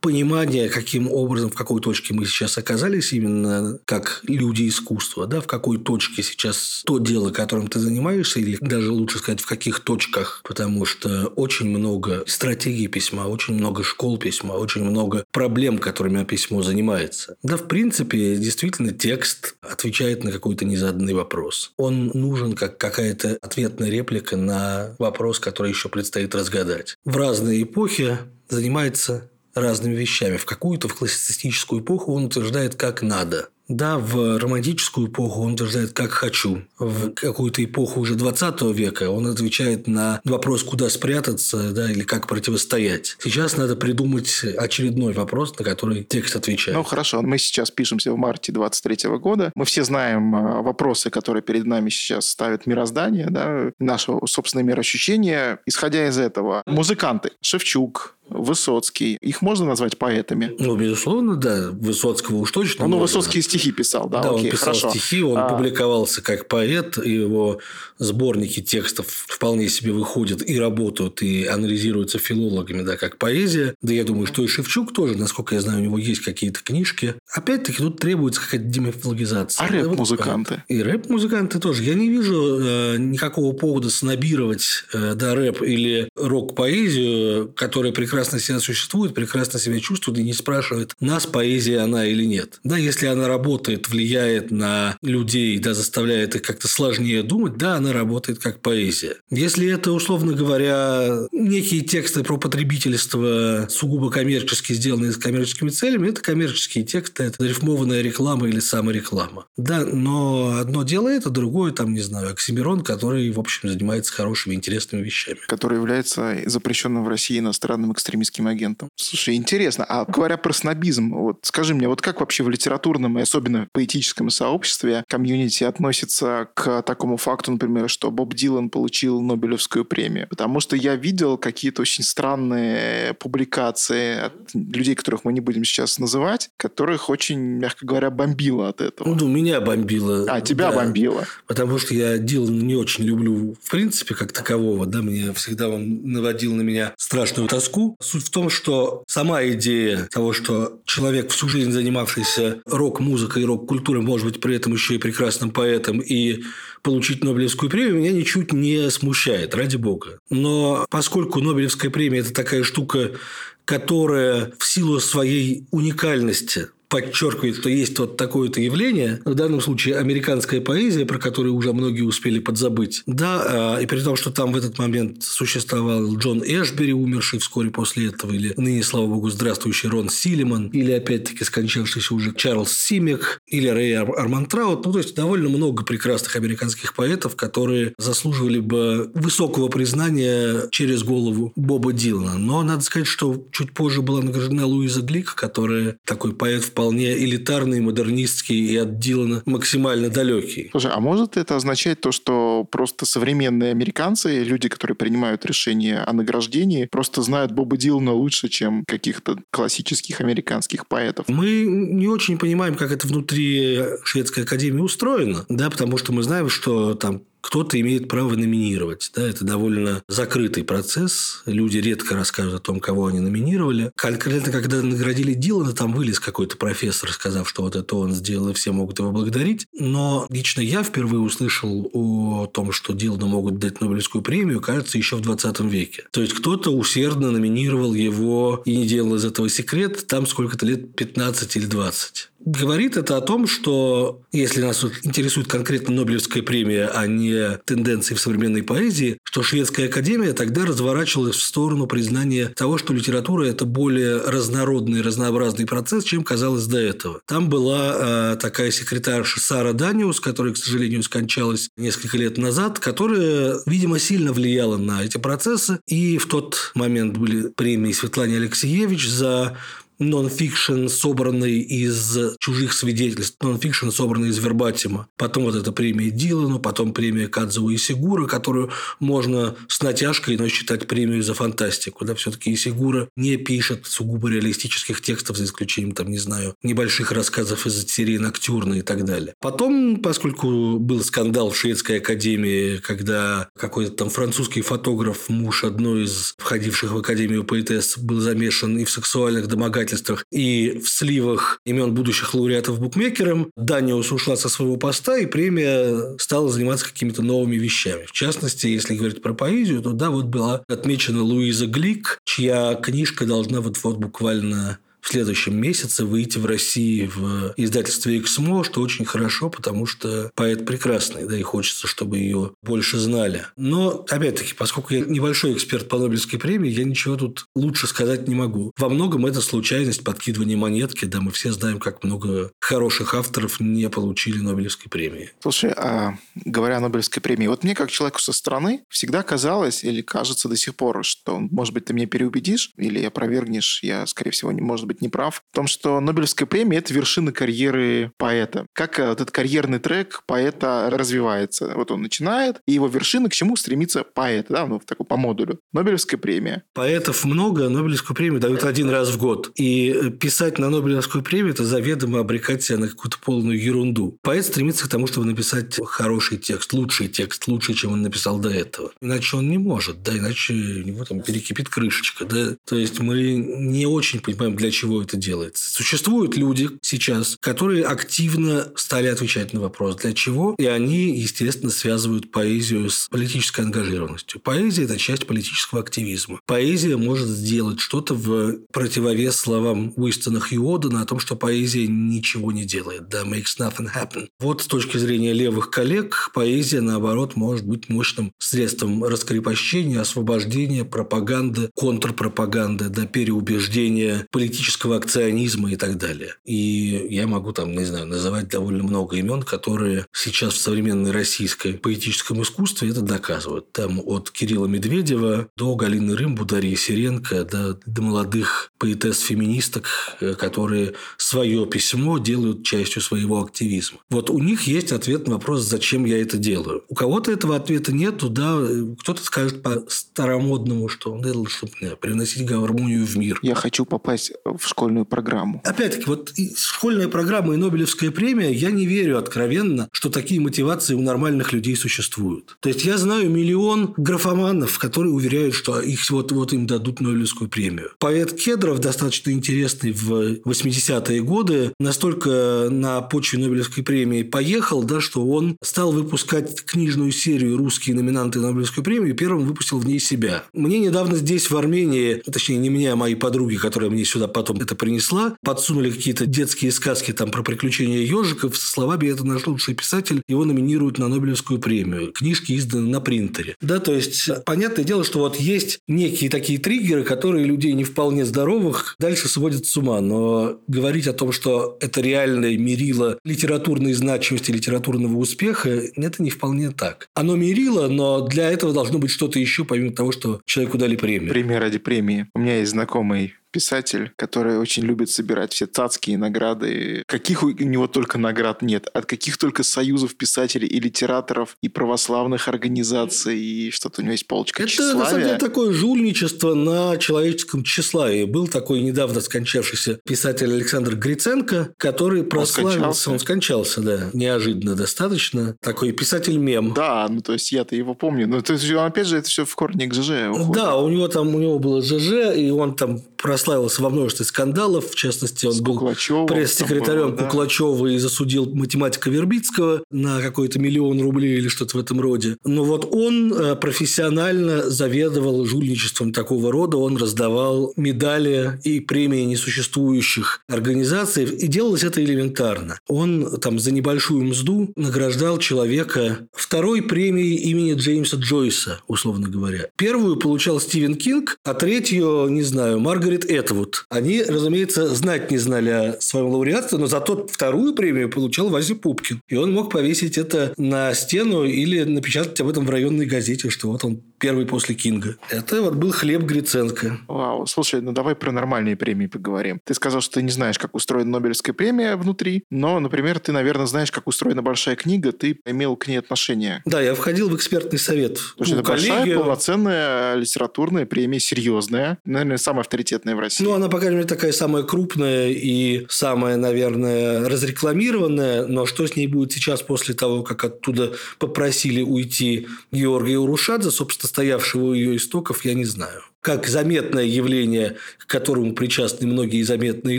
понимание, 0.00 0.68
каким 0.68 1.10
образом, 1.10 1.50
в 1.50 1.54
какой 1.54 1.80
точке 1.80 2.14
мы 2.14 2.24
сейчас 2.26 2.58
оказались 2.58 3.12
именно 3.12 3.78
как 3.84 4.20
люди 4.24 4.68
искусства, 4.68 5.26
да, 5.26 5.40
в 5.40 5.46
какой 5.46 5.78
точке 5.78 6.22
сейчас 6.22 6.82
то 6.84 6.98
дело, 6.98 7.30
которым 7.30 7.68
ты 7.68 7.78
занимаешься, 7.78 8.40
или 8.40 8.58
даже 8.60 8.92
лучше 8.92 9.18
сказать, 9.18 9.40
в 9.40 9.46
каких 9.46 9.80
точках, 9.80 10.42
потому 10.44 10.84
что 10.84 11.26
очень 11.36 11.68
много 11.68 12.22
стратегий 12.26 12.88
письма, 12.88 13.22
очень 13.22 13.54
много 13.54 13.82
школ 13.82 14.18
письма, 14.18 14.52
очень 14.52 14.84
много 14.84 15.24
проблем, 15.32 15.78
которыми 15.78 16.24
письмо 16.24 16.62
занимается. 16.62 17.36
Да, 17.42 17.56
в 17.56 17.68
принципе, 17.68 18.36
действительно, 18.36 18.92
текст 18.92 19.56
отвечает 19.60 20.24
на 20.24 20.32
какой-то 20.32 20.64
незаданный 20.64 21.14
вопрос. 21.14 21.72
Он 21.76 22.10
нужен 22.14 22.54
как 22.54 22.78
какая-то 22.78 23.38
ответная 23.40 23.90
реплика 23.90 24.36
на 24.36 24.94
вопрос, 24.98 25.38
который 25.38 25.70
еще 25.70 25.88
предстоит 25.88 26.34
разгадать. 26.34 26.96
В 27.04 27.16
разные 27.16 27.62
эпохи 27.62 28.18
занимается 28.48 29.30
разными 29.54 29.94
вещами. 29.94 30.36
В 30.36 30.44
какую-то 30.44 30.88
в 30.88 30.94
классицистическую 30.94 31.82
эпоху 31.82 32.14
он 32.14 32.26
утверждает, 32.26 32.74
как 32.74 33.02
надо. 33.02 33.48
Да, 33.68 33.98
в 33.98 34.38
романтическую 34.38 35.08
эпоху 35.08 35.42
он 35.42 35.52
утверждает 35.52 35.92
«как 35.92 36.10
хочу». 36.10 36.62
В 36.78 37.10
какую-то 37.10 37.62
эпоху 37.62 38.00
уже 38.00 38.14
20 38.14 38.62
века 38.74 39.10
он 39.10 39.26
отвечает 39.26 39.86
на 39.86 40.22
вопрос 40.24 40.62
«куда 40.62 40.88
спрятаться» 40.88 41.72
да, 41.72 41.90
или 41.90 42.02
«как 42.02 42.26
противостоять». 42.26 43.16
Сейчас 43.20 43.58
надо 43.58 43.76
придумать 43.76 44.42
очередной 44.56 45.12
вопрос, 45.12 45.58
на 45.58 45.66
который 45.66 46.02
текст 46.02 46.34
отвечает. 46.34 46.78
Ну, 46.78 46.82
хорошо. 46.82 47.20
Мы 47.20 47.36
сейчас 47.36 47.70
пишемся 47.70 48.10
в 48.10 48.16
марте 48.16 48.52
23 48.52 49.10
года. 49.18 49.52
Мы 49.54 49.66
все 49.66 49.84
знаем 49.84 50.34
а, 50.34 50.62
вопросы, 50.62 51.10
которые 51.10 51.42
перед 51.42 51.66
нами 51.66 51.90
сейчас 51.90 52.26
ставит 52.26 52.64
мироздание, 52.64 53.26
да, 53.28 53.72
наше 53.78 54.12
собственное 54.26 54.64
мироощущение. 54.64 55.58
Исходя 55.66 56.08
из 56.08 56.16
этого, 56.16 56.62
музыканты 56.64 57.32
Шевчук, 57.42 58.16
Высоцкий. 58.30 59.16
Их 59.20 59.42
можно 59.42 59.66
назвать 59.66 59.98
поэтами? 59.98 60.54
Ну, 60.58 60.76
безусловно, 60.76 61.36
да. 61.36 61.70
Высоцкого 61.72 62.36
уж 62.36 62.50
точно 62.50 62.86
Ну, 62.86 62.98
можно. 62.98 63.18
Высоцкий 63.18 63.42
стихи 63.42 63.72
писал, 63.72 64.08
да? 64.08 64.22
Да, 64.22 64.30
окей, 64.30 64.46
он 64.46 64.50
писал 64.50 64.74
хорошо. 64.74 64.90
стихи, 64.90 65.22
он 65.22 65.38
а... 65.38 65.48
публиковался 65.48 66.22
как 66.22 66.48
поэт, 66.48 66.98
его 67.04 67.58
сборники 67.98 68.60
текстов 68.60 69.06
вполне 69.08 69.68
себе 69.68 69.92
выходят 69.92 70.42
и 70.48 70.58
работают, 70.58 71.22
и 71.22 71.46
анализируются 71.46 72.18
филологами, 72.18 72.82
да, 72.82 72.96
как 72.96 73.18
поэзия. 73.18 73.74
Да 73.82 73.92
я 73.92 74.04
думаю, 74.04 74.26
что 74.26 74.42
и 74.42 74.46
Шевчук 74.46 74.92
тоже, 74.92 75.16
насколько 75.16 75.54
я 75.54 75.60
знаю, 75.60 75.80
у 75.80 75.82
него 75.82 75.98
есть 75.98 76.20
какие-то 76.20 76.62
книжки. 76.62 77.14
Опять-таки, 77.32 77.78
тут 77.78 77.98
требуется 77.98 78.40
какая-то 78.40 78.66
демифологизация. 78.66 79.64
А 79.64 79.68
рэп-музыканты? 79.68 80.62
И 80.68 80.82
рэп-музыканты 80.82 81.58
тоже. 81.58 81.82
Я 81.82 81.94
не 81.94 82.08
вижу 82.08 82.58
э, 82.60 82.96
никакого 82.98 83.52
повода 83.52 83.90
снобировать 83.90 84.84
э, 84.92 85.14
да, 85.14 85.34
рэп 85.34 85.62
или 85.62 86.08
рок-поэзию, 86.14 87.52
которая 87.56 87.92
прекрасно 87.92 88.17
себя 88.24 88.60
существует, 88.60 89.14
прекрасно 89.14 89.58
себя 89.58 89.80
чувствует 89.80 90.18
и 90.18 90.22
не 90.22 90.32
спрашивает, 90.32 90.94
нас 91.00 91.26
поэзия 91.26 91.80
она 91.80 92.06
или 92.06 92.24
нет. 92.24 92.60
Да, 92.64 92.76
если 92.76 93.06
она 93.06 93.28
работает, 93.28 93.88
влияет 93.88 94.50
на 94.50 94.96
людей, 95.02 95.58
да, 95.58 95.74
заставляет 95.74 96.36
их 96.36 96.42
как-то 96.42 96.68
сложнее 96.68 97.22
думать, 97.22 97.56
да, 97.56 97.76
она 97.76 97.92
работает 97.92 98.38
как 98.38 98.60
поэзия. 98.60 99.16
Если 99.30 99.68
это, 99.68 99.92
условно 99.92 100.32
говоря, 100.32 101.26
некие 101.32 101.82
тексты 101.82 102.22
про 102.22 102.38
потребительство 102.38 103.66
сугубо 103.70 104.10
коммерчески 104.10 104.72
сделанные 104.72 105.12
с 105.12 105.16
коммерческими 105.16 105.70
целями, 105.70 106.08
это 106.08 106.20
коммерческие 106.20 106.84
тексты, 106.84 107.24
это 107.24 107.44
рифмованная 107.44 108.02
реклама 108.02 108.48
или 108.48 108.60
самореклама. 108.60 109.46
Да, 109.56 109.84
но 109.84 110.56
одно 110.58 110.82
дело 110.82 111.08
это, 111.08 111.30
другое, 111.30 111.72
там, 111.72 111.92
не 111.94 112.00
знаю, 112.00 112.30
Оксимирон, 112.30 112.82
который, 112.82 113.30
в 113.30 113.40
общем, 113.40 113.68
занимается 113.68 114.12
хорошими, 114.12 114.54
интересными 114.54 115.02
вещами. 115.02 115.38
Который 115.46 115.78
является 115.78 116.38
запрещенным 116.46 117.04
в 117.04 117.08
России 117.08 117.38
иностранным 117.38 117.90
экстремистским 118.08 118.46
агентом. 118.46 118.88
Слушай, 118.96 119.34
интересно, 119.34 119.84
а 119.84 120.04
говоря 120.04 120.36
про 120.36 120.52
снобизм, 120.52 121.14
вот 121.14 121.38
скажи 121.42 121.74
мне, 121.74 121.88
вот 121.88 122.00
как 122.00 122.20
вообще 122.20 122.42
в 122.42 122.48
литературном 122.48 123.18
и 123.18 123.22
особенно 123.22 123.68
поэтическом 123.72 124.30
сообществе 124.30 125.04
комьюнити 125.08 125.64
относится 125.64 126.48
к 126.54 126.82
такому 126.82 127.18
факту, 127.18 127.52
например, 127.52 127.88
что 127.90 128.10
Боб 128.10 128.34
Дилан 128.34 128.70
получил 128.70 129.20
Нобелевскую 129.20 129.84
премию? 129.84 130.26
Потому 130.28 130.60
что 130.60 130.74
я 130.74 130.96
видел 130.96 131.36
какие-то 131.36 131.82
очень 131.82 132.02
странные 132.02 133.14
публикации 133.14 134.26
от 134.26 134.54
людей, 134.54 134.94
которых 134.94 135.24
мы 135.24 135.32
не 135.32 135.40
будем 135.40 135.64
сейчас 135.64 135.98
называть, 135.98 136.50
которых 136.56 137.10
очень, 137.10 137.38
мягко 137.38 137.84
говоря, 137.84 138.10
бомбило 138.10 138.68
от 138.68 138.80
этого. 138.80 139.14
Ну, 139.14 139.28
меня 139.28 139.60
бомбило. 139.60 140.26
А, 140.30 140.40
тебя 140.40 140.70
да, 140.70 140.76
бомбило. 140.76 141.26
Потому 141.46 141.78
что 141.78 141.94
я 141.94 142.16
Дилана 142.18 142.62
не 142.62 142.74
очень 142.74 143.04
люблю 143.04 143.56
в 143.62 143.70
принципе 143.70 144.14
как 144.14 144.32
такового, 144.32 144.86
да, 144.86 145.02
мне 145.02 145.32
всегда 145.34 145.68
он 145.68 146.00
наводил 146.04 146.54
на 146.54 146.62
меня 146.62 146.94
страшную 146.96 147.48
тоску. 147.48 147.97
Суть 148.00 148.26
в 148.26 148.30
том, 148.30 148.48
что 148.48 149.02
сама 149.08 149.44
идея 149.48 150.08
того, 150.12 150.32
что 150.32 150.80
человек 150.84 151.32
всю 151.32 151.48
жизнь 151.48 151.72
занимавшийся 151.72 152.62
рок-музыкой 152.64 153.42
и 153.42 153.46
рок-культурой 153.46 154.02
может 154.02 154.24
быть 154.24 154.40
при 154.40 154.54
этом 154.54 154.72
еще 154.72 154.94
и 154.94 154.98
прекрасным 154.98 155.50
поэтом 155.50 155.98
и 155.98 156.44
получить 156.82 157.24
Нобелевскую 157.24 157.68
премию, 157.68 157.96
меня 157.96 158.12
ничуть 158.12 158.52
не 158.52 158.88
смущает, 158.90 159.54
ради 159.56 159.76
бога. 159.76 160.20
Но 160.30 160.86
поскольку 160.90 161.40
Нобелевская 161.40 161.90
премия– 161.90 162.18
это 162.20 162.32
такая 162.32 162.62
штука, 162.62 163.16
которая 163.64 164.52
в 164.58 164.64
силу 164.64 165.00
своей 165.00 165.66
уникальности 165.72 166.68
подчеркивает, 166.88 167.56
что 167.56 167.68
есть 167.68 167.98
вот 167.98 168.16
такое-то 168.16 168.60
явление, 168.60 169.20
в 169.24 169.34
данном 169.34 169.60
случае 169.60 169.96
американская 169.96 170.60
поэзия, 170.60 171.04
про 171.04 171.18
которую 171.18 171.54
уже 171.54 171.72
многие 171.72 172.02
успели 172.02 172.38
подзабыть. 172.38 173.02
Да, 173.06 173.76
а, 173.76 173.78
и 173.78 173.86
при 173.86 174.00
том, 174.00 174.16
что 174.16 174.30
там 174.30 174.52
в 174.52 174.56
этот 174.56 174.78
момент 174.78 175.22
существовал 175.22 176.16
Джон 176.16 176.42
Эшбери, 176.42 176.92
умерший 176.92 177.38
вскоре 177.38 177.70
после 177.70 178.08
этого, 178.08 178.32
или 178.32 178.54
ныне, 178.56 178.82
слава 178.82 179.06
богу, 179.06 179.30
здравствующий 179.30 179.88
Рон 179.88 180.08
Силиман, 180.08 180.68
или 180.68 180.92
опять-таки 180.92 181.44
скончавшийся 181.44 182.14
уже 182.14 182.34
Чарльз 182.34 182.72
Симик, 182.72 183.40
или 183.46 183.68
Рэй 183.68 183.98
Армантраут. 183.98 184.86
Ну, 184.86 184.92
то 184.92 184.98
есть, 184.98 185.14
довольно 185.14 185.48
много 185.48 185.84
прекрасных 185.84 186.36
американских 186.36 186.94
поэтов, 186.94 187.36
которые 187.36 187.94
заслуживали 187.98 188.60
бы 188.60 189.10
высокого 189.14 189.68
признания 189.68 190.68
через 190.70 191.02
голову 191.02 191.52
Боба 191.56 191.92
Дилана. 191.92 192.38
Но 192.38 192.62
надо 192.62 192.82
сказать, 192.82 193.08
что 193.08 193.46
чуть 193.52 193.72
позже 193.72 194.02
была 194.02 194.22
награждена 194.22 194.66
Луиза 194.66 195.02
Глик, 195.02 195.34
которая 195.34 195.98
такой 196.04 196.34
поэт 196.34 196.64
в 196.64 196.72
вполне 196.78 197.12
элитарный, 197.18 197.80
модернистский 197.80 198.54
и 198.54 198.76
от 198.76 199.00
Дилана 199.00 199.42
максимально 199.46 200.10
далекий. 200.10 200.68
Слушай, 200.70 200.92
а 200.94 201.00
может 201.00 201.36
это 201.36 201.56
означать 201.56 202.00
то, 202.00 202.12
что 202.12 202.64
просто 202.70 203.04
современные 203.04 203.72
американцы, 203.72 204.44
люди, 204.44 204.68
которые 204.68 204.94
принимают 204.94 205.44
решения 205.44 205.98
о 205.98 206.12
награждении, 206.12 206.84
просто 206.84 207.22
знают 207.22 207.50
Боба 207.50 207.76
Дилана 207.76 208.12
лучше, 208.12 208.48
чем 208.48 208.84
каких-то 208.86 209.38
классических 209.50 210.20
американских 210.20 210.86
поэтов? 210.86 211.26
Мы 211.26 211.64
не 211.66 212.06
очень 212.06 212.38
понимаем, 212.38 212.76
как 212.76 212.92
это 212.92 213.08
внутри 213.08 213.80
шведской 214.04 214.44
академии 214.44 214.80
устроено, 214.80 215.46
да, 215.48 215.70
потому 215.70 215.98
что 215.98 216.12
мы 216.12 216.22
знаем, 216.22 216.48
что 216.48 216.94
там 216.94 217.22
кто-то 217.40 217.80
имеет 217.80 218.08
право 218.08 218.34
номинировать. 218.34 219.10
Да, 219.14 219.28
это 219.28 219.44
довольно 219.44 220.02
закрытый 220.08 220.64
процесс. 220.64 221.42
Люди 221.46 221.78
редко 221.78 222.14
расскажут 222.14 222.54
о 222.54 222.58
том, 222.58 222.80
кого 222.80 223.06
они 223.06 223.20
номинировали. 223.20 223.90
Конкретно, 223.96 224.52
когда 224.52 224.82
наградили 224.82 225.34
Дилана, 225.34 225.72
там 225.72 225.92
вылез 225.92 226.20
какой-то 226.20 226.56
профессор, 226.56 227.10
сказав, 227.10 227.48
что 227.48 227.62
вот 227.62 227.76
это 227.76 227.96
он 227.96 228.12
сделал, 228.14 228.50
и 228.50 228.54
все 228.54 228.72
могут 228.72 228.98
его 228.98 229.10
благодарить. 229.10 229.66
Но 229.72 230.26
лично 230.30 230.60
я 230.60 230.82
впервые 230.82 231.20
услышал 231.20 231.90
о 231.92 232.46
том, 232.46 232.72
что 232.72 232.92
Дилану 232.92 233.26
могут 233.26 233.58
дать 233.58 233.80
Нобелевскую 233.80 234.22
премию, 234.22 234.60
кажется, 234.60 234.98
еще 234.98 235.16
в 235.16 235.20
20 235.20 235.60
веке. 235.60 236.04
То 236.10 236.20
есть, 236.20 236.34
кто-то 236.34 236.70
усердно 236.70 237.30
номинировал 237.30 237.94
его 237.94 238.62
и 238.64 238.76
не 238.76 238.86
делал 238.86 239.14
из 239.14 239.24
этого 239.24 239.48
секрет 239.48 240.06
там 240.06 240.26
сколько-то 240.26 240.66
лет 240.66 240.94
15 240.94 241.56
или 241.56 241.66
20. 241.66 242.30
Говорит 242.44 242.96
это 242.96 243.16
о 243.16 243.20
том, 243.20 243.46
что 243.46 244.22
если 244.32 244.62
нас 244.62 244.82
вот 244.82 244.92
интересует 245.02 245.48
конкретно 245.48 245.94
Нобелевская 245.94 246.42
премия, 246.42 246.86
а 246.86 247.06
не 247.06 247.58
тенденции 247.64 248.14
в 248.14 248.20
современной 248.20 248.62
поэзии, 248.62 249.18
что 249.24 249.42
шведская 249.42 249.86
академия 249.86 250.32
тогда 250.32 250.64
разворачивалась 250.64 251.36
в 251.36 251.42
сторону 251.42 251.86
признания 251.86 252.48
того, 252.48 252.78
что 252.78 252.92
литература– 252.92 253.44
это 253.46 253.64
более 253.64 254.18
разнородный, 254.18 255.02
разнообразный 255.02 255.66
процесс, 255.66 256.04
чем 256.04 256.22
казалось 256.22 256.66
до 256.66 256.78
этого. 256.78 257.20
Там 257.26 257.48
была 257.48 258.32
э, 258.32 258.36
такая 258.40 258.70
секретарша 258.70 259.40
Сара 259.40 259.72
Даниус, 259.72 260.20
которая, 260.20 260.54
к 260.54 260.58
сожалению, 260.58 261.02
скончалась 261.02 261.68
несколько 261.76 262.16
лет 262.16 262.38
назад, 262.38 262.78
которая, 262.78 263.58
видимо, 263.66 263.98
сильно 263.98 264.32
влияла 264.32 264.76
на 264.76 265.04
эти 265.04 265.18
процессы. 265.18 265.80
И 265.86 266.18
в 266.18 266.26
тот 266.26 266.72
момент 266.74 267.16
были 267.16 267.48
премии 267.48 267.92
Светлане 267.92 268.36
Алексиевич 268.36 269.08
за 269.08 269.56
нон-фикшн, 269.98 270.88
собранный 270.88 271.60
из 271.60 272.18
чужих 272.38 272.72
свидетельств, 272.72 273.36
нон-фикшн, 273.42 273.90
собранный 273.90 274.28
из 274.28 274.38
вербатима. 274.38 275.08
Потом 275.16 275.44
вот 275.44 275.54
эта 275.54 275.72
премия 275.72 276.10
Дилану, 276.10 276.58
потом 276.58 276.92
премия 276.92 277.28
Кадзуо 277.28 277.74
Исигуро, 277.74 278.26
которую 278.26 278.70
можно 279.00 279.56
с 279.68 279.82
натяжкой, 279.82 280.36
но 280.36 280.48
считать 280.48 280.86
премию 280.86 281.22
за 281.22 281.34
фантастику. 281.34 282.04
Да, 282.04 282.14
все-таки 282.14 282.52
Исигура 282.54 283.08
не 283.16 283.36
пишет 283.36 283.86
сугубо 283.86 284.28
реалистических 284.28 285.00
текстов, 285.00 285.36
за 285.36 285.44
исключением, 285.44 285.94
там, 285.94 286.08
не 286.08 286.18
знаю, 286.18 286.54
небольших 286.62 287.12
рассказов 287.12 287.66
из 287.66 287.86
серии 287.86 288.18
Ноктюрна 288.18 288.74
и 288.74 288.82
так 288.82 289.04
далее. 289.04 289.34
Потом, 289.40 290.00
поскольку 290.02 290.78
был 290.78 291.02
скандал 291.02 291.50
в 291.50 291.56
шведской 291.56 291.98
академии, 291.98 292.78
когда 292.78 293.48
какой-то 293.56 293.92
там 293.92 294.10
французский 294.10 294.62
фотограф, 294.62 295.28
муж 295.28 295.64
одной 295.64 296.04
из 296.04 296.34
входивших 296.38 296.92
в 296.92 296.98
академию 296.98 297.44
поэтесс, 297.44 297.98
был 297.98 298.20
замешан 298.20 298.78
и 298.78 298.84
в 298.84 298.90
сексуальных 298.90 299.46
домогательствах, 299.46 299.87
издательствах 299.88 300.24
и 300.30 300.80
в 300.82 300.88
сливах 300.88 301.60
имен 301.64 301.94
будущих 301.94 302.34
лауреатов 302.34 302.80
букмекерам, 302.80 303.50
Даниус 303.56 304.12
ушла 304.12 304.36
со 304.36 304.48
своего 304.48 304.76
поста, 304.76 305.18
и 305.18 305.26
премия 305.26 306.16
стала 306.18 306.48
заниматься 306.48 306.86
какими-то 306.86 307.22
новыми 307.22 307.56
вещами. 307.56 308.04
В 308.06 308.12
частности, 308.12 308.66
если 308.66 308.94
говорить 308.94 309.22
про 309.22 309.34
поэзию, 309.34 309.82
то 309.82 309.92
да, 309.92 310.10
вот 310.10 310.26
была 310.26 310.62
отмечена 310.68 311.22
Луиза 311.22 311.66
Глик, 311.66 312.18
чья 312.24 312.74
книжка 312.74 313.26
должна 313.26 313.60
вот-вот 313.60 313.96
буквально 313.96 314.78
в 315.00 315.08
следующем 315.08 315.56
месяце 315.56 316.04
выйти 316.04 316.38
в 316.38 316.46
России 316.46 317.06
в 317.06 317.54
издательстве 317.56 318.18
«Эксмо», 318.18 318.64
что 318.64 318.80
очень 318.80 319.04
хорошо, 319.04 319.50
потому 319.50 319.86
что 319.86 320.30
поэт 320.34 320.66
прекрасный, 320.66 321.26
да, 321.26 321.38
и 321.38 321.42
хочется, 321.42 321.86
чтобы 321.86 322.18
ее 322.18 322.52
больше 322.62 322.98
знали. 322.98 323.46
Но, 323.56 324.04
опять-таки, 324.08 324.54
поскольку 324.54 324.94
я 324.94 325.00
небольшой 325.00 325.52
эксперт 325.52 325.88
по 325.88 325.98
Нобелевской 325.98 326.38
премии, 326.38 326.70
я 326.70 326.84
ничего 326.84 327.16
тут 327.16 327.46
лучше 327.54 327.86
сказать 327.86 328.28
не 328.28 328.34
могу. 328.34 328.72
Во 328.76 328.88
многом 328.88 329.26
это 329.26 329.40
случайность, 329.40 330.04
подкидывание 330.04 330.56
монетки, 330.56 331.04
да, 331.04 331.20
мы 331.20 331.30
все 331.30 331.52
знаем, 331.52 331.78
как 331.78 332.04
много 332.04 332.50
хороших 332.60 333.14
авторов 333.14 333.60
не 333.60 333.88
получили 333.88 334.38
Нобелевской 334.38 334.90
премии. 334.90 335.30
Слушай, 335.40 335.72
а 335.76 336.18
говоря 336.34 336.78
о 336.78 336.80
Нобелевской 336.80 337.22
премии, 337.22 337.46
вот 337.46 337.64
мне, 337.64 337.74
как 337.74 337.90
человеку 337.90 338.20
со 338.20 338.32
стороны, 338.32 338.82
всегда 338.88 339.22
казалось, 339.22 339.84
или 339.84 340.02
кажется 340.02 340.48
до 340.48 340.56
сих 340.56 340.74
пор, 340.74 341.04
что, 341.04 341.38
может 341.38 341.74
быть, 341.74 341.86
ты 341.86 341.94
меня 341.94 342.06
переубедишь, 342.06 342.72
или 342.76 343.02
опровергнешь, 343.04 343.82
я, 343.82 344.06
скорее 344.06 344.30
всего, 344.30 344.52
не, 344.52 344.60
может 344.60 344.86
быть, 344.88 345.00
не 345.00 345.08
прав, 345.08 345.42
в 345.50 345.54
том, 345.54 345.66
что 345.66 346.00
Нобелевская 346.00 346.46
премия– 346.46 346.78
это 346.78 346.92
вершина 346.92 347.32
карьеры 347.32 348.12
поэта. 348.16 348.66
Как 348.72 348.98
э, 348.98 349.04
этот 349.04 349.30
карьерный 349.30 349.78
трек 349.78 350.22
поэта 350.26 350.88
развивается. 350.92 351.72
Вот 351.74 351.90
он 351.90 352.02
начинает, 352.02 352.60
и 352.66 352.72
его 352.72 352.88
вершина, 352.88 353.28
к 353.28 353.32
чему 353.32 353.56
стремится 353.56 354.04
поэт, 354.04 354.46
да, 354.48 354.66
ну, 354.66 354.80
такой 354.84 355.06
по 355.06 355.16
модулю. 355.16 355.60
Нобелевская 355.72 356.18
премия. 356.18 356.64
Поэтов 356.74 357.24
много, 357.24 357.68
Нобелевскую 357.68 358.16
премию 358.16 358.40
дают 358.40 358.64
один 358.64 358.90
раз 358.90 359.10
в 359.10 359.18
год. 359.18 359.52
И 359.54 359.90
э, 359.90 360.10
писать 360.10 360.58
на 360.58 360.70
Нобелевскую 360.70 361.22
премию– 361.22 361.52
это 361.54 361.64
заведомо 361.64 362.20
обрекать 362.20 362.62
себя 362.62 362.78
на 362.78 362.88
какую-то 362.88 363.18
полную 363.18 363.62
ерунду. 363.62 364.18
Поэт 364.22 364.46
стремится 364.46 364.86
к 364.86 364.88
тому, 364.88 365.06
чтобы 365.06 365.26
написать 365.26 365.78
хороший 365.84 366.38
текст, 366.38 366.72
лучший 366.72 367.08
текст, 367.08 367.46
лучше, 367.46 367.74
чем 367.74 367.92
он 367.92 368.02
написал 368.02 368.38
до 368.38 368.50
этого. 368.50 368.92
Иначе 369.00 369.36
он 369.36 369.50
не 369.50 369.58
может, 369.58 370.02
да, 370.02 370.16
иначе 370.16 370.54
у 370.54 370.82
него 370.82 371.04
там 371.04 371.20
перекипит 371.20 371.68
крышечка, 371.68 372.24
да. 372.24 372.56
То 372.66 372.76
есть 372.76 372.98
мы 373.00 373.34
не 373.34 373.86
очень 373.86 374.20
понимаем, 374.20 374.56
для 374.56 374.70
чего 374.78 375.02
это 375.02 375.16
делается. 375.16 375.70
Существуют 375.72 376.36
люди 376.36 376.70
сейчас, 376.82 377.36
которые 377.40 377.84
активно 377.84 378.72
стали 378.76 379.08
отвечать 379.08 379.52
на 379.52 379.60
вопрос, 379.60 379.96
для 379.96 380.12
чего, 380.12 380.54
и 380.58 380.66
они, 380.66 381.18
естественно, 381.18 381.70
связывают 381.70 382.30
поэзию 382.30 382.90
с 382.90 383.08
политической 383.10 383.62
ангажированностью. 383.62 384.40
Поэзия– 384.40 384.84
это 384.84 384.96
часть 384.96 385.26
политического 385.26 385.80
активизма. 385.80 386.40
Поэзия 386.46 386.96
может 386.96 387.28
сделать 387.28 387.80
что-то 387.80 388.14
в 388.14 388.58
противовес 388.72 389.36
словам 389.36 389.92
Уистона 389.96 390.40
Хьюодена 390.40 391.02
о 391.02 391.06
том, 391.06 391.18
что 391.18 391.34
поэзия 391.34 391.86
ничего 391.88 392.52
не 392.52 392.64
делает, 392.64 393.08
да, 393.08 393.24
makes 393.24 393.58
nothing 393.58 393.88
happen. 393.92 394.28
Вот 394.38 394.62
с 394.62 394.66
точки 394.66 394.96
зрения 394.96 395.32
левых 395.32 395.70
коллег, 395.70 396.30
поэзия, 396.34 396.80
наоборот, 396.80 397.34
может 397.34 397.66
быть 397.66 397.88
мощным 397.88 398.32
средством 398.38 399.02
раскрепощения, 399.02 400.00
освобождения, 400.00 400.84
пропаганды, 400.84 401.70
контрпропаганды, 401.74 402.88
да, 402.88 403.06
переубеждения 403.06 404.26
политического 404.68 404.96
акционизма 404.96 405.72
и 405.72 405.76
так 405.76 405.96
далее. 405.96 406.34
И 406.44 407.06
я 407.10 407.26
могу 407.26 407.52
там, 407.52 407.72
не 407.72 407.84
знаю, 407.84 408.06
называть 408.06 408.48
довольно 408.48 408.84
много 408.84 409.16
имен, 409.16 409.42
которые 409.42 410.06
сейчас 410.12 410.54
в 410.54 410.58
современной 410.58 411.10
российской 411.10 411.74
поэтическом 411.74 412.42
искусстве 412.42 412.90
это 412.90 413.00
доказывают. 413.00 413.72
Там 413.72 414.00
от 414.04 414.30
Кирилла 414.30 414.66
Медведева 414.66 415.48
до 415.56 415.74
Галины 415.74 416.16
Рымбу, 416.16 416.44
Дарьи 416.44 416.76
Сиренко, 416.76 417.44
до, 417.44 417.80
до 417.86 418.02
молодых 418.02 418.70
поэтесс-феминисток, 418.78 419.86
э, 420.20 420.34
которые 420.34 420.94
свое 421.16 421.66
письмо 421.66 422.18
делают 422.18 422.64
частью 422.64 423.00
своего 423.02 423.42
активизма. 423.42 424.00
Вот 424.10 424.30
у 424.30 424.38
них 424.38 424.62
есть 424.66 424.92
ответ 424.92 425.26
на 425.26 425.34
вопрос, 425.34 425.62
зачем 425.62 426.04
я 426.04 426.20
это 426.20 426.36
делаю. 426.36 426.84
У 426.88 426.94
кого-то 426.94 427.32
этого 427.32 427.56
ответа 427.56 427.92
нет, 427.92 428.16
да, 428.32 428.58
кто-то 429.00 429.22
скажет 429.22 429.62
по-старомодному, 429.62 430.88
что 430.88 431.12
он 431.12 431.22
делал, 431.22 431.46
чтобы 431.46 431.96
приносить 432.00 432.44
гармонию 432.44 433.06
в 433.06 433.16
мир. 433.16 433.38
Я 433.42 433.54
хочу 433.54 433.84
попасть 433.84 434.32
в 434.58 434.68
школьную 434.68 435.04
программу. 435.04 435.60
Опять-таки, 435.64 436.04
вот 436.06 436.32
школьная 436.56 437.08
программа 437.08 437.54
и 437.54 437.56
Нобелевская 437.56 438.10
премия, 438.10 438.52
я 438.52 438.70
не 438.70 438.86
верю 438.86 439.18
откровенно, 439.18 439.88
что 439.92 440.10
такие 440.10 440.40
мотивации 440.40 440.94
у 440.94 441.00
нормальных 441.00 441.52
людей 441.52 441.76
существуют. 441.76 442.56
То 442.60 442.68
есть, 442.68 442.84
я 442.84 442.98
знаю 442.98 443.30
миллион 443.30 443.94
графоманов, 443.96 444.78
которые 444.78 445.12
уверяют, 445.12 445.54
что 445.54 445.80
их 445.80 446.08
вот-вот 446.10 446.52
им 446.52 446.66
дадут 446.66 447.00
Нобелевскую 447.00 447.50
премию. 447.50 447.90
Поэт 447.98 448.32
Кедров, 448.32 448.78
достаточно 448.78 449.30
интересный 449.30 449.92
в 449.92 450.38
80-е 450.46 451.22
годы, 451.22 451.72
настолько 451.78 452.68
на 452.70 453.00
почве 453.02 453.38
Нобелевской 453.38 453.84
премии 453.84 454.22
поехал, 454.22 454.82
да, 454.82 455.00
что 455.00 455.26
он 455.26 455.56
стал 455.62 455.92
выпускать 455.92 456.64
книжную 456.64 457.12
серию 457.12 457.56
«Русские 457.56 457.94
номинанты 457.94 458.40
Нобелевской 458.40 458.82
премии» 458.82 459.10
и 459.10 459.14
первым 459.14 459.44
выпустил 459.44 459.78
в 459.78 459.86
ней 459.86 460.00
себя. 460.00 460.44
Мне 460.52 460.78
недавно 460.78 461.16
здесь, 461.16 461.50
в 461.50 461.56
Армении, 461.56 462.22
точнее, 462.24 462.56
не 462.56 462.70
мне, 462.70 462.92
а 462.92 462.96
мои 462.96 463.14
подруги, 463.14 463.56
которые 463.56 463.90
мне 463.90 464.04
сюда 464.04 464.28
потом 464.28 464.47
это 464.56 464.74
принесла, 464.74 465.36
подсунули 465.44 465.90
какие-то 465.90 466.26
детские 466.26 466.72
сказки 466.72 467.12
там 467.12 467.30
про 467.30 467.42
приключения 467.42 468.00
ежиков 468.00 468.56
со 468.56 468.70
словами 468.70 469.08
«это 469.08 469.26
наш 469.26 469.46
лучший 469.46 469.74
писатель, 469.74 470.22
его 470.28 470.44
номинируют 470.44 470.98
на 470.98 471.08
Нобелевскую 471.08 471.60
премию». 471.60 472.12
Книжки 472.12 472.56
изданы 472.56 472.88
на 472.88 473.00
принтере. 473.00 473.54
Да, 473.60 473.78
то 473.78 473.92
есть, 473.92 474.28
понятное 474.44 474.84
дело, 474.84 475.04
что 475.04 475.20
вот 475.20 475.36
есть 475.36 475.80
некие 475.86 476.30
такие 476.30 476.58
триггеры, 476.58 477.04
которые 477.04 477.44
людей 477.44 477.72
не 477.72 477.84
вполне 477.84 478.24
здоровых 478.24 478.96
дальше 478.98 479.28
сводят 479.28 479.66
с 479.66 479.76
ума. 479.76 480.00
Но 480.00 480.60
говорить 480.66 481.06
о 481.06 481.12
том, 481.12 481.32
что 481.32 481.76
это 481.80 482.00
реальное 482.00 482.56
мерило 482.56 483.18
литературной 483.24 483.92
значимости, 483.92 484.50
литературного 484.50 485.16
успеха, 485.16 485.70
это 485.70 486.22
не 486.22 486.30
вполне 486.30 486.70
так. 486.70 487.08
Оно 487.14 487.36
мерило, 487.36 487.88
но 487.88 488.20
для 488.22 488.50
этого 488.50 488.72
должно 488.72 488.98
быть 488.98 489.10
что-то 489.10 489.38
еще, 489.38 489.64
помимо 489.64 489.92
того, 489.92 490.12
что 490.12 490.40
человеку 490.44 490.78
дали 490.78 490.96
премию. 490.96 491.30
Премия 491.30 491.58
ради 491.58 491.78
премии. 491.78 492.26
У 492.34 492.38
меня 492.38 492.58
есть 492.58 492.72
знакомый 492.72 493.34
писатель, 493.50 494.12
который 494.16 494.58
очень 494.58 494.82
любит 494.82 495.10
собирать 495.10 495.52
все 495.52 495.66
цацкие 495.66 496.18
награды. 496.18 497.02
Каких 497.06 497.42
у 497.42 497.50
него 497.50 497.86
только 497.86 498.18
наград 498.18 498.62
нет. 498.62 498.88
От 498.92 499.06
каких 499.06 499.38
только 499.38 499.62
союзов 499.62 500.16
писателей 500.16 500.68
и 500.68 500.80
литераторов, 500.80 501.56
и 501.62 501.68
православных 501.68 502.48
организаций, 502.48 503.38
и 503.38 503.70
что-то 503.70 504.00
у 504.00 504.04
него 504.04 504.12
есть 504.12 504.26
полочка 504.26 504.62
Это, 504.62 504.72
тщеславия. 504.72 504.98
на 504.98 505.06
самом 505.06 505.22
деле, 505.24 505.38
такое 505.38 505.72
жульничество 505.72 506.54
на 506.54 506.96
человеческом 506.98 507.64
тщеславии. 507.64 508.24
Был 508.24 508.48
такой 508.48 508.80
недавно 508.82 509.20
скончавшийся 509.20 510.00
писатель 510.04 510.52
Александр 510.52 510.96
Гриценко, 510.96 511.72
который 511.76 512.24
прославился. 512.24 512.68
Он 512.68 512.72
скончался, 512.72 513.10
он 513.10 513.18
скончался 513.18 513.80
да, 513.80 514.10
неожиданно 514.12 514.74
достаточно. 514.74 515.56
Такой 515.60 515.92
писатель-мем. 515.92 516.74
Да, 516.74 517.06
ну 517.08 517.20
то 517.20 517.32
есть 517.32 517.52
я-то 517.52 517.74
его 517.76 517.94
помню. 517.94 518.26
Но 518.26 518.40
то 518.40 518.52
есть, 518.52 518.70
опять 518.70 519.06
же, 519.06 519.18
это 519.18 519.28
все 519.28 519.44
в 519.44 519.54
корне 519.54 519.86
к 519.86 519.94
ЖЖ 519.94 520.28
уходит. 520.30 520.52
Да, 520.52 520.76
у 520.76 520.88
него 520.88 521.08
там, 521.08 521.34
у 521.34 521.38
него 521.38 521.58
было 521.58 521.82
ЖЖ, 521.82 522.36
и 522.36 522.50
он 522.50 522.74
там 522.76 523.00
прославился 523.38 523.82
во 523.82 523.90
множестве 523.90 524.24
скандалов. 524.24 524.90
В 524.90 524.96
частности, 524.96 525.46
он 525.46 525.52
С 525.52 525.60
был 525.60 525.78
пресс-секретарем 525.78 527.14
да. 527.14 527.24
Куклачева 527.24 527.86
и 527.86 527.96
засудил 527.98 528.46
математика 528.52 529.10
Вербицкого 529.10 529.84
на 529.92 530.20
какой-то 530.20 530.58
миллион 530.58 531.00
рублей 531.00 531.38
или 531.38 531.46
что-то 531.46 531.76
в 531.76 531.80
этом 531.80 532.00
роде. 532.00 532.36
Но 532.44 532.64
вот 532.64 532.88
он 532.90 533.32
э, 533.32 533.54
профессионально 533.54 534.68
заведовал 534.68 535.44
жульничеством 535.44 536.12
такого 536.12 536.50
рода. 536.50 536.78
Он 536.78 536.96
раздавал 536.96 537.72
медали 537.76 538.58
и 538.64 538.80
премии 538.80 539.22
несуществующих 539.22 540.42
организаций. 540.48 541.22
И 541.22 541.46
делалось 541.46 541.84
это 541.84 542.04
элементарно. 542.04 542.80
Он 542.88 543.38
там 543.40 543.60
за 543.60 543.70
небольшую 543.70 544.24
мзду 544.24 544.72
награждал 544.74 545.38
человека 545.38 546.26
второй 546.32 546.82
премией 546.82 547.36
имени 547.36 547.74
Джеймса 547.74 548.16
Джойса, 548.16 548.80
условно 548.88 549.28
говоря. 549.28 549.68
Первую 549.76 550.16
получал 550.16 550.60
Стивен 550.60 550.96
Кинг, 550.96 551.38
а 551.44 551.54
третью, 551.54 552.26
не 552.30 552.42
знаю, 552.42 552.80
Маргарет 552.80 553.27
Этвуд. 553.28 553.86
Они, 553.90 554.22
разумеется, 554.22 554.88
знать 554.94 555.30
не 555.30 555.38
знали 555.38 555.70
о 555.70 556.00
своем 556.00 556.28
лауреатстве, 556.28 556.78
но 556.78 556.86
зато 556.86 557.26
вторую 557.30 557.74
премию 557.74 558.10
получал 558.10 558.48
Вася 558.48 558.74
Пупкин. 558.74 559.20
И 559.28 559.36
он 559.36 559.52
мог 559.52 559.70
повесить 559.70 560.18
это 560.18 560.52
на 560.56 560.94
стену 560.94 561.44
или 561.44 561.84
напечатать 561.84 562.40
об 562.40 562.48
этом 562.48 562.66
в 562.66 562.70
районной 562.70 563.06
газете, 563.06 563.50
что 563.50 563.68
вот 563.68 563.84
он 563.84 564.02
первый 564.18 564.46
после 564.46 564.74
Кинга. 564.74 565.16
Это 565.30 565.62
вот 565.62 565.74
был 565.74 565.90
хлеб 565.92 566.22
Гриценко. 566.22 566.98
Вау, 567.08 567.46
слушай, 567.46 567.80
ну 567.80 567.92
давай 567.92 568.14
про 568.14 568.32
нормальные 568.32 568.76
премии 568.76 569.06
поговорим. 569.06 569.60
Ты 569.64 569.74
сказал, 569.74 570.00
что 570.00 570.14
ты 570.14 570.22
не 570.22 570.30
знаешь, 570.30 570.58
как 570.58 570.74
устроена 570.74 571.10
Нобелевская 571.10 571.54
премия 571.54 571.96
внутри, 571.96 572.44
но, 572.50 572.78
например, 572.80 573.18
ты, 573.20 573.32
наверное, 573.32 573.66
знаешь, 573.66 573.90
как 573.92 574.06
устроена 574.06 574.42
большая 574.42 574.76
книга, 574.76 575.12
ты 575.12 575.38
имел 575.46 575.76
к 575.76 575.86
ней 575.88 575.96
отношение. 575.98 576.62
Да, 576.64 576.80
я 576.80 576.94
входил 576.94 577.28
в 577.28 577.36
экспертный 577.36 577.78
совет. 577.78 578.18
Что 578.18 578.44
Ну, 578.44 578.54
это 578.60 578.62
большая, 578.68 578.98
коллегию. 578.98 579.20
полноценная 579.20 580.14
литературная 580.14 580.86
премия, 580.86 581.20
серьезная, 581.20 581.98
наверное, 582.04 582.36
самая 582.38 582.60
авторитетная 582.62 583.14
в 583.16 583.20
России. 583.20 583.44
Ну, 583.44 583.52
она, 583.52 583.68
по 583.68 583.78
крайней 583.78 583.96
мере, 583.96 584.08
такая 584.08 584.32
самая 584.32 584.62
крупная 584.62 585.28
и 585.30 585.86
самая, 585.88 586.36
наверное, 586.36 587.28
разрекламированная. 587.28 588.46
Но 588.46 588.66
что 588.66 588.86
с 588.86 588.96
ней 588.96 589.06
будет 589.06 589.32
сейчас 589.32 589.62
после 589.62 589.94
того, 589.94 590.22
как 590.22 590.44
оттуда 590.44 590.92
попросили 591.18 591.82
уйти 591.82 592.46
Георгия 592.72 593.18
Урушадзе, 593.18 593.70
собственно, 593.70 594.07
стоявшего 594.08 594.66
у 594.66 594.74
ее 594.74 594.96
истоков, 594.96 595.44
я 595.44 595.54
не 595.54 595.64
знаю. 595.64 596.02
Как 596.20 596.48
заметное 596.48 597.04
явление, 597.04 597.76
к 597.98 598.06
которому 598.06 598.52
причастны 598.52 599.06
многие 599.06 599.42
заметные 599.42 599.98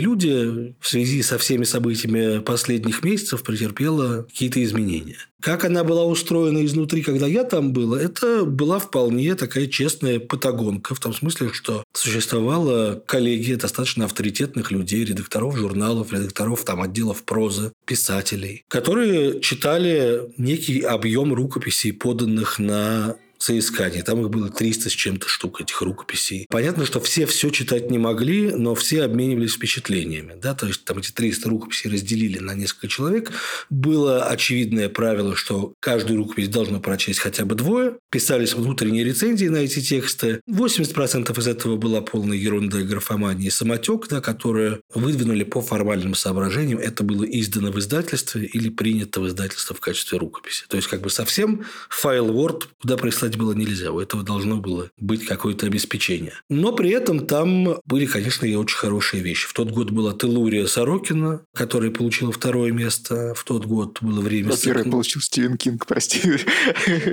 люди, 0.00 0.74
в 0.78 0.86
связи 0.86 1.22
со 1.22 1.38
всеми 1.38 1.64
событиями 1.64 2.40
последних 2.40 3.02
месяцев 3.02 3.42
претерпела 3.42 4.24
какие-то 4.24 4.62
изменения. 4.62 5.16
Как 5.40 5.64
она 5.64 5.82
была 5.82 6.04
устроена 6.04 6.64
изнутри, 6.66 7.02
когда 7.02 7.26
я 7.26 7.44
там 7.44 7.72
был, 7.72 7.94
это 7.94 8.44
была 8.44 8.78
вполне 8.78 9.34
такая 9.34 9.66
честная 9.66 10.20
патагонка, 10.20 10.94
в 10.94 11.00
том 11.00 11.14
смысле, 11.14 11.50
что 11.54 11.84
существовала 11.94 13.02
коллегия 13.06 13.56
достаточно 13.56 14.04
авторитетных 14.04 14.70
людей, 14.70 15.04
редакторов 15.04 15.56
журналов, 15.56 16.12
редакторов 16.12 16.64
там, 16.64 16.82
отделов 16.82 17.24
прозы, 17.24 17.72
писателей, 17.86 18.64
которые 18.68 19.40
читали 19.40 20.30
некий 20.36 20.80
объем 20.80 21.32
рукописей, 21.32 21.94
поданных 21.94 22.58
на 22.58 23.16
соискание. 23.40 24.02
Там 24.02 24.20
их 24.20 24.30
было 24.30 24.50
300 24.50 24.90
с 24.90 24.92
чем-то 24.92 25.28
штук, 25.28 25.60
этих 25.60 25.80
рукописей. 25.80 26.46
Понятно, 26.48 26.84
что 26.84 27.00
все 27.00 27.26
все 27.26 27.50
читать 27.50 27.90
не 27.90 27.98
могли, 27.98 28.52
но 28.52 28.74
все 28.74 29.02
обменивались 29.02 29.54
впечатлениями. 29.54 30.34
Да? 30.40 30.54
То 30.54 30.66
есть, 30.66 30.84
там 30.84 30.98
эти 30.98 31.10
300 31.10 31.48
рукописей 31.48 31.90
разделили 31.90 32.38
на 32.38 32.54
несколько 32.54 32.88
человек. 32.88 33.32
Было 33.70 34.24
очевидное 34.24 34.88
правило, 34.88 35.34
что 35.34 35.74
каждую 35.80 36.18
рукопись 36.18 36.48
должно 36.48 36.80
прочесть 36.80 37.20
хотя 37.20 37.44
бы 37.44 37.54
двое. 37.54 37.96
Писались 38.10 38.54
внутренние 38.54 39.04
рецензии 39.04 39.46
на 39.46 39.58
эти 39.58 39.80
тексты. 39.80 40.40
80% 40.48 41.38
из 41.38 41.46
этого 41.46 41.76
была 41.76 42.02
полная 42.02 42.36
ерунда, 42.36 42.82
графомания 42.82 43.46
и 43.46 43.50
самотек, 43.50 44.08
да, 44.08 44.20
которые 44.20 44.80
выдвинули 44.94 45.44
по 45.44 45.62
формальным 45.62 46.14
соображениям. 46.14 46.78
Это 46.78 47.02
было 47.04 47.24
издано 47.24 47.72
в 47.72 47.78
издательстве 47.78 48.44
или 48.44 48.68
принято 48.68 49.20
в 49.20 49.28
издательство 49.28 49.74
в 49.74 49.80
качестве 49.80 50.18
рукописи. 50.18 50.64
То 50.68 50.76
есть, 50.76 50.88
как 50.88 51.00
бы 51.00 51.08
совсем 51.08 51.64
файл 51.88 52.30
Word 52.30 52.64
куда 52.80 52.96
прислать 52.96 53.29
было 53.36 53.52
нельзя. 53.52 53.92
У 53.92 54.00
этого 54.00 54.22
должно 54.22 54.56
было 54.56 54.90
быть 54.98 55.24
какое-то 55.24 55.66
обеспечение. 55.66 56.32
Но 56.48 56.72
при 56.72 56.90
этом 56.90 57.26
там 57.26 57.78
были, 57.86 58.06
конечно, 58.06 58.46
и 58.46 58.54
очень 58.54 58.76
хорошие 58.76 59.22
вещи. 59.22 59.48
В 59.48 59.52
тот 59.52 59.70
год 59.70 59.90
была 59.90 60.12
Телурия 60.12 60.66
Сорокина, 60.66 61.42
которая 61.54 61.90
получила 61.90 62.32
второе 62.32 62.72
место. 62.72 63.34
В 63.34 63.44
тот 63.44 63.66
год 63.66 63.98
было 64.00 64.20
время... 64.20 64.48
Но 64.48 64.56
первый 64.56 64.84
Сыкна- 64.84 64.90
получил 64.90 65.20
Стивен 65.20 65.56
Кинг, 65.56 65.86
прости. 65.86 66.20